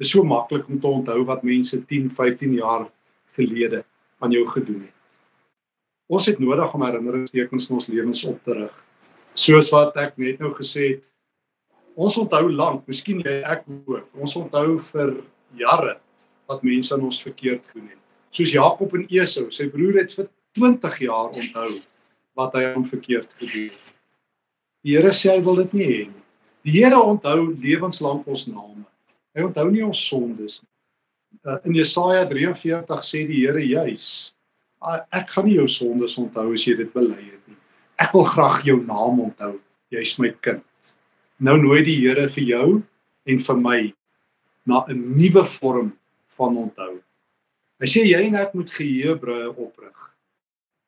Dit 0.00 0.06
is 0.06 0.12
so 0.14 0.24
maklik 0.24 0.68
om 0.70 0.80
te 0.80 0.88
onthou 0.88 1.24
wat 1.28 1.44
mense 1.44 1.76
10, 1.84 2.08
15 2.16 2.54
jaar 2.56 2.86
gelede 3.36 3.82
aan 4.24 4.32
jou 4.32 4.46
gedoen 4.54 4.86
het. 4.86 4.96
Ons 6.10 6.26
het 6.30 6.40
nodig 6.42 6.74
om 6.74 6.84
herinneringstekens 6.86 7.68
in 7.68 7.76
ons 7.76 7.90
lewens 7.90 8.24
op 8.30 8.40
te 8.46 8.56
rig. 8.56 8.86
Soos 9.38 9.70
wat 9.72 9.96
ek 10.00 10.18
net 10.18 10.40
nou 10.42 10.50
gesê 10.56 10.94
het, 10.94 11.04
ons 12.00 12.16
onthou 12.18 12.48
lank, 12.48 12.86
miskien 12.88 13.20
jy 13.24 13.40
ek 13.44 13.66
ook. 13.68 14.08
Ons 14.18 14.36
onthou 14.38 14.78
vir 14.90 15.14
jare 15.58 15.98
wat 16.50 16.64
mense 16.66 16.94
aan 16.94 17.06
ons 17.06 17.22
verkeerd 17.22 17.66
gedoen 17.68 17.92
het. 17.92 18.02
Soos 18.34 18.54
Jakob 18.54 18.94
en 18.94 19.06
Esau, 19.10 19.48
sy 19.50 19.68
broer 19.70 20.02
het 20.02 20.14
vir 20.14 20.28
20 20.58 20.98
jaar 21.06 21.30
onthou 21.30 21.70
wat 22.38 22.54
hy 22.58 22.64
aan 22.70 22.86
verkeerd 22.86 23.30
gedoen 23.38 23.70
het. 23.70 23.94
Die 24.86 24.96
Here 24.96 25.12
sê 25.12 25.34
hy 25.34 25.44
wil 25.44 25.60
dit 25.60 25.76
nie 25.76 25.86
hê 25.86 26.02
nie. 26.08 26.24
Die 26.64 26.74
Here 26.78 26.98
onthou 26.98 27.52
lewenslank 27.60 28.28
ons 28.30 28.46
name. 28.48 28.86
Hy 29.36 29.46
onthou 29.46 29.66
nie 29.70 29.84
ons 29.86 30.00
sondes 30.08 30.60
nie. 30.62 30.68
Uh, 31.46 31.58
in 31.68 31.76
Jesaja 31.78 32.24
43 32.28 33.04
sê 33.06 33.22
die 33.28 33.44
Here 33.44 33.62
juis: 33.62 34.32
Ek 35.14 35.30
gaan 35.30 35.46
nie 35.46 35.58
jou 35.58 35.68
sondes 35.70 36.16
onthou 36.18 36.48
as 36.56 36.64
jy 36.66 36.74
dit 36.80 36.90
bely 36.94 37.18
het. 37.18 37.39
Ek 38.00 38.14
wil 38.16 38.24
graag 38.24 38.62
jou 38.64 38.78
naam 38.80 39.20
onthou. 39.26 39.58
Jy's 39.92 40.14
my 40.22 40.30
kind. 40.40 40.64
Nou 41.36 41.58
nooi 41.60 41.82
die 41.84 41.98
Here 42.00 42.24
vir 42.32 42.46
jou 42.48 42.68
en 43.28 43.42
vir 43.46 43.58
my 43.60 43.80
na 44.64 44.84
'n 44.88 45.16
nuwe 45.16 45.44
vorm 45.44 45.92
van 46.36 46.56
onthou. 46.56 47.02
Hy 47.80 47.86
sê 47.86 48.04
jy 48.04 48.20
en 48.28 48.36
ek 48.36 48.54
moet 48.54 48.70
geheuebrûe 48.70 49.52
oprig. 49.56 49.98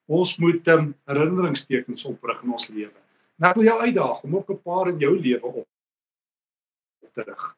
Ons 0.08 0.38
moet 0.38 0.68
um, 0.68 0.94
herinneringstekens 1.08 2.04
oprig 2.04 2.42
in 2.44 2.52
ons 2.52 2.68
lewe. 2.68 3.00
Nou 3.38 3.50
ek 3.50 3.56
wil 3.56 3.68
jou 3.68 3.78
uitdaag 3.80 4.24
om 4.24 4.36
ook 4.36 4.50
'n 4.50 4.62
paar 4.64 4.88
in 4.88 4.98
jou 4.98 5.14
lewe 5.16 5.46
op 5.46 5.68
te 7.12 7.22
rig. 7.22 7.56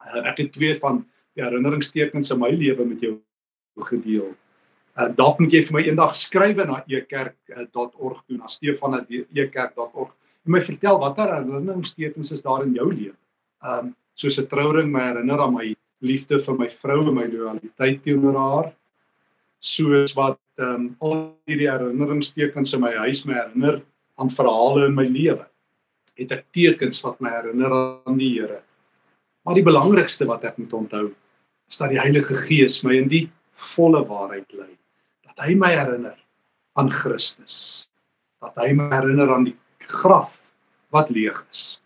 Uh, 0.00 0.28
ek 0.28 0.38
het 0.38 0.52
twee 0.52 0.74
van 0.74 1.04
die 1.34 1.44
herinneringstekens 1.44 2.30
in 2.30 2.38
my 2.40 2.50
lewe 2.50 2.84
met 2.84 3.00
jou 3.00 3.20
gedeel. 3.76 4.34
Uh, 4.96 5.10
dalk 5.12 5.42
moet 5.42 5.52
jy 5.52 5.60
vir 5.66 5.76
my 5.76 5.82
eendag 5.84 6.14
skrywe 6.16 6.64
na 6.64 6.78
ekerk.org 6.88 8.22
toe 8.24 8.36
na 8.38 8.48
stefan@ekerk.org 8.48 10.14
en 10.46 10.54
my 10.54 10.60
vertel 10.64 11.00
watter 11.02 11.34
herinneringstekens 11.34 12.32
is 12.32 12.44
daar 12.44 12.64
in 12.64 12.72
jou 12.74 12.86
lewe. 12.92 13.16
Um 13.60 13.94
soos 14.16 14.38
'n 14.38 14.46
trouring 14.48 14.88
my 14.92 15.00
herinner 15.00 15.40
aan 15.40 15.54
my 15.54 15.76
liefde 16.00 16.38
vir 16.38 16.56
my 16.56 16.68
vrou 16.68 17.08
en 17.08 17.14
my 17.14 17.26
loyaliteit 17.26 18.02
teenoor 18.02 18.36
haar. 18.36 18.72
Soos 19.60 20.14
wat 20.16 20.38
um 20.58 20.96
al 21.00 21.36
hierdie 21.46 21.68
herinneringstekens 21.68 22.72
in 22.74 22.80
my 22.80 22.94
huis 23.04 23.26
my 23.26 23.34
herinner 23.34 23.82
aan 24.16 24.30
verhale 24.30 24.86
in 24.86 24.94
my 24.94 25.04
lewe. 25.04 25.44
Het 26.16 26.32
ek 26.32 26.44
tekens 26.52 27.02
wat 27.04 27.20
my 27.20 27.30
herinner 27.30 28.00
aan 28.06 28.16
die 28.16 28.40
Here. 28.40 28.62
Maar 29.44 29.54
die 29.54 29.64
belangrikste 29.64 30.26
wat 30.26 30.44
ek 30.44 30.56
moet 30.58 30.72
onthou 30.72 31.14
is 31.68 31.76
dat 31.76 31.90
die 31.90 32.00
Heilige 32.00 32.34
Gees 32.34 32.82
my 32.82 32.96
in 32.96 33.08
die 33.08 33.28
volle 33.52 34.02
waarheid 34.06 34.52
lei. 34.52 34.72
Dat 35.36 35.50
hy 35.50 35.56
my 35.58 35.72
herinner 35.74 36.16
aan 36.80 36.88
Christus. 36.92 37.88
Dat 38.40 38.56
hy 38.60 38.72
my 38.76 38.88
herinner 38.94 39.32
aan 39.34 39.50
die 39.50 39.56
graf 39.86 40.46
wat 40.94 41.12
leeg 41.12 41.38
is. 41.50 41.76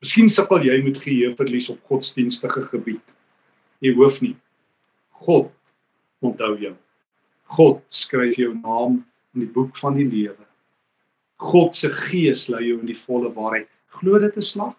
Miskien 0.00 0.28
sukkel 0.32 0.64
jy 0.64 0.78
met 0.84 1.00
geheue 1.00 1.32
verlies 1.36 1.68
op 1.72 1.80
godsdienstige 1.88 2.62
gebied. 2.70 3.16
Jy 3.84 3.94
hoef 3.96 4.20
nie. 4.24 4.36
God 5.24 5.52
onthou 6.24 6.54
jou. 6.60 6.74
God 7.56 7.82
skryf 7.92 8.38
jou 8.40 8.54
naam 8.54 9.00
in 9.34 9.44
die 9.44 9.50
boek 9.50 9.76
van 9.80 9.96
die 9.98 10.08
lewe. 10.08 10.44
God 11.40 11.76
se 11.76 11.88
gees 12.08 12.46
lei 12.52 12.66
jou 12.68 12.78
in 12.80 12.88
die 12.88 12.98
volle 12.98 13.32
waarheid. 13.32 13.68
Glo 13.96 14.20
dit 14.20 14.36
is 14.40 14.52
slag. 14.54 14.76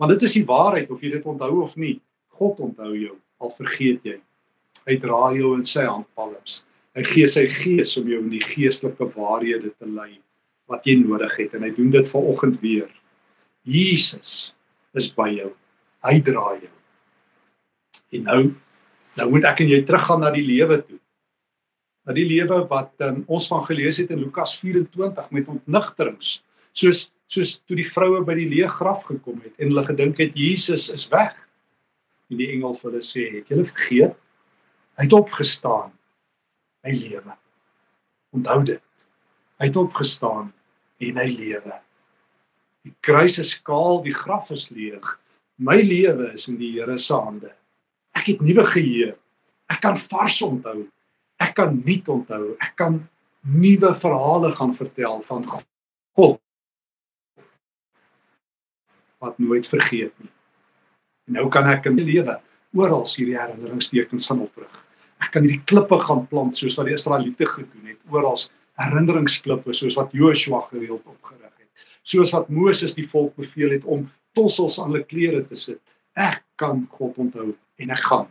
Want 0.00 0.14
dit 0.14 0.24
is 0.28 0.36
die 0.36 0.46
waarheid 0.46 0.90
of 0.92 1.02
jy 1.02 1.14
dit 1.16 1.26
onthou 1.28 1.62
of 1.64 1.76
nie. 1.80 1.96
God 2.36 2.60
onthou 2.64 2.92
jou 2.96 3.16
al 3.40 3.52
vergeet 3.52 4.04
jy. 4.04 4.18
Hy 4.84 4.96
dra 5.00 5.30
jou 5.36 5.54
in 5.56 5.64
sy 5.68 5.84
handpalms. 5.88 6.62
Hy 6.94 7.04
gee 7.08 7.28
sy 7.30 7.46
gees 7.50 7.96
om 7.98 8.08
jou 8.10 8.20
in 8.22 8.30
die 8.32 8.42
geestelike 8.42 9.08
waarhede 9.16 9.72
te 9.74 9.88
lei 9.88 10.20
wat 10.70 10.86
jy 10.88 10.94
nodig 11.00 11.32
het 11.40 11.56
en 11.56 11.66
hy 11.66 11.72
doen 11.74 11.90
dit 11.92 12.08
vanoggend 12.08 12.60
weer. 12.62 12.90
Jesus 13.66 14.54
is 14.96 15.10
by 15.12 15.28
jou. 15.34 15.50
Hy 16.06 16.20
dra 16.24 16.52
jou. 16.60 16.74
En 18.14 18.30
nou 18.30 18.42
nou 19.18 19.30
moet 19.30 19.46
ek 19.46 19.62
en 19.62 19.70
jy 19.70 19.80
teruggaan 19.86 20.24
na 20.24 20.30
die 20.34 20.44
lewe 20.46 20.80
toe 20.82 20.98
na 22.04 22.14
die 22.16 22.26
lewe 22.28 22.60
wat 22.68 22.92
um, 23.06 23.22
ons 23.32 23.46
van 23.48 23.62
gelees 23.64 24.00
het 24.02 24.12
in 24.12 24.20
Lukas 24.20 24.56
24 24.60 25.30
met 25.36 25.50
ontnigterings 25.52 26.38
soos 26.76 27.08
soos 27.30 27.54
toe 27.64 27.78
die 27.78 27.86
vroue 27.86 28.20
by 28.26 28.34
die 28.36 28.48
leë 28.50 28.68
graf 28.74 29.06
gekom 29.08 29.38
het 29.44 29.54
en 29.56 29.70
hulle 29.70 29.86
gedink 29.86 30.20
het 30.20 30.34
Jesus 30.38 30.90
is 30.92 31.06
weg 31.12 31.32
en 32.30 32.40
die 32.40 32.50
engel 32.52 32.76
vir 32.76 32.90
hulle 32.90 33.04
sê 33.06 33.28
het 33.38 33.52
julle 33.52 33.66
vergeet 33.70 34.18
hy 34.98 35.06
het 35.06 35.16
opgestaan 35.16 35.94
hy 36.84 36.92
lewe. 36.92 37.36
Onthou 38.34 38.62
dit. 38.66 39.06
Hy 39.60 39.68
het 39.70 39.80
opgestaan 39.80 40.50
en 41.04 41.20
hy 41.20 41.26
lewe. 41.30 41.78
Die 42.84 42.94
kruis 43.04 43.38
is 43.40 43.54
kaal 43.64 44.02
die 44.04 44.14
graf 44.14 44.50
is 44.54 44.68
leeg. 44.74 45.04
My 45.56 45.78
lewe 45.80 46.32
is 46.34 46.48
in 46.50 46.58
die 46.60 46.74
Here 46.74 46.98
se 46.98 47.16
hande. 47.16 47.54
Ek 48.14 48.32
het 48.32 48.42
nuwe 48.44 48.66
geheue. 48.68 49.14
Ek 49.70 49.80
kan 49.84 49.96
vars 49.96 50.40
onthou. 50.44 50.84
Ek 51.40 51.54
kan 51.56 51.78
nie 51.86 52.02
onthou. 52.10 52.54
Ek 52.60 52.74
kan 52.76 53.00
nuwe 53.44 53.94
verhale 54.00 54.52
gaan 54.56 54.74
vertel 54.76 55.22
van 55.24 55.46
God 55.48 56.40
wat 59.24 59.38
nooit 59.40 59.64
vergeet 59.64 60.12
nie. 60.20 60.32
En 61.28 61.38
nou 61.38 61.46
kan 61.48 61.64
ek 61.70 61.86
in 61.88 61.96
my 61.96 62.04
lewe 62.04 62.34
oral 62.76 63.06
hierdie 63.08 63.38
herinneringstekens 63.38 64.26
gaan 64.28 64.42
oprig 64.44 64.83
ek 65.24 65.32
kan 65.34 65.46
hierdie 65.46 65.64
klippe 65.70 65.98
gaan 66.04 66.26
plant 66.30 66.56
soos 66.58 66.76
wat 66.78 66.90
die 66.90 66.98
Israeliete 66.98 67.48
gedoen 67.48 67.90
het 67.92 68.00
oral 68.12 68.38
herinneringsklippe 68.80 69.74
soos 69.76 69.96
wat 70.00 70.12
Joshua 70.12 70.60
gereeld 70.68 71.02
opgerig 71.02 71.52
het 71.58 71.86
soos 72.02 72.34
wat 72.36 72.52
Moses 72.52 72.94
die 72.94 73.08
volk 73.08 73.34
beveel 73.40 73.78
het 73.78 73.84
om 73.84 74.06
tossels 74.36 74.78
aan 74.78 74.92
hulle 74.92 75.06
klere 75.08 75.42
te 75.48 75.58
sit 75.58 75.96
ek 76.14 76.42
kan 76.60 76.84
God 76.98 77.18
onthou 77.26 77.50
en 77.82 77.90
ek 77.90 78.06
gaan 78.10 78.30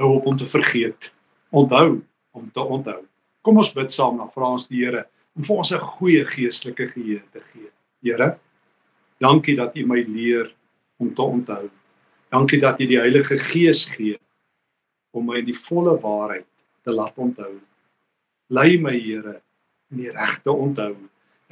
hou 0.00 0.16
op 0.18 0.26
om 0.32 0.36
te 0.38 0.48
vergeet 0.48 1.12
onthou 1.50 2.02
om 2.36 2.50
te 2.52 2.60
onthou. 2.60 3.00
Kom 3.42 3.60
ons 3.62 3.72
bid 3.76 3.92
saam 3.92 4.18
dan 4.20 4.30
vra 4.32 4.50
ons 4.56 4.68
die 4.68 4.82
Here 4.84 5.06
om 5.36 5.44
vir 5.44 5.56
ons 5.56 5.72
'n 5.72 5.80
goeie 5.80 6.24
geestelike 6.24 6.88
geheue 6.88 7.22
te 7.32 7.40
gee. 7.40 7.70
Here, 8.02 8.38
dankie 9.20 9.56
dat 9.56 9.76
U 9.76 9.86
my 9.86 10.04
leer 10.04 10.52
om 10.98 11.14
te 11.14 11.22
onthou. 11.22 11.70
Dankie 12.30 12.60
dat 12.60 12.80
U 12.80 12.86
die 12.86 12.98
Heilige 12.98 13.38
Gees 13.38 13.84
gee 13.84 14.18
om 15.16 15.26
my 15.30 15.40
in 15.40 15.48
die 15.48 15.56
volle 15.56 15.96
waarheid 16.02 16.46
te 16.84 16.94
laat 16.94 17.16
onthou. 17.18 17.54
Lei 18.52 18.76
my 18.78 18.94
Here 18.94 19.40
in 19.90 20.02
die 20.02 20.12
regte 20.12 20.52
onthou. 20.52 20.94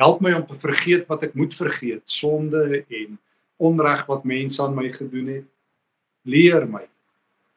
Help 0.00 0.22
my 0.22 0.34
om 0.36 0.46
te 0.46 0.58
vergeet 0.58 1.06
wat 1.10 1.22
ek 1.26 1.36
moet 1.38 1.54
vergeet, 1.54 2.02
sonde 2.10 2.82
en 2.82 3.18
onreg 3.62 4.04
wat 4.10 4.26
mense 4.26 4.62
aan 4.62 4.74
my 4.76 4.90
gedoen 4.92 5.30
het. 5.38 5.46
Leer 6.26 6.66
my 6.68 6.84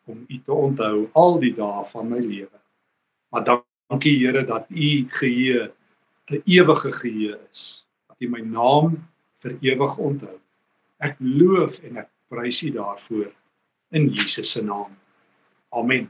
om 0.08 0.24
U 0.24 0.38
te 0.39 0.54
onthou 0.54 1.08
al 1.17 1.39
die 1.41 1.54
dae 1.58 1.84
van 1.91 2.12
my 2.12 2.20
lewe. 2.24 2.62
Maar 3.34 3.46
dankie 3.48 4.15
Here 4.22 4.46
dat 4.46 4.70
U 4.70 4.91
geheue 5.20 5.72
'n 6.32 6.41
ewige 6.46 6.91
geheue 6.91 7.39
is. 7.52 7.86
Dat 8.08 8.17
U 8.20 8.30
my 8.30 8.41
naam 8.41 9.08
vir 9.39 9.58
ewig 9.62 9.98
onthou. 9.98 10.38
Ek 11.00 11.15
loof 11.20 11.82
en 11.84 11.98
ek 11.98 12.10
prys 12.28 12.62
U 12.63 12.72
daarvoor 12.72 13.32
in 13.91 14.10
Jesus 14.10 14.52
se 14.52 14.62
naam. 14.62 14.91
Amém. 15.71 16.10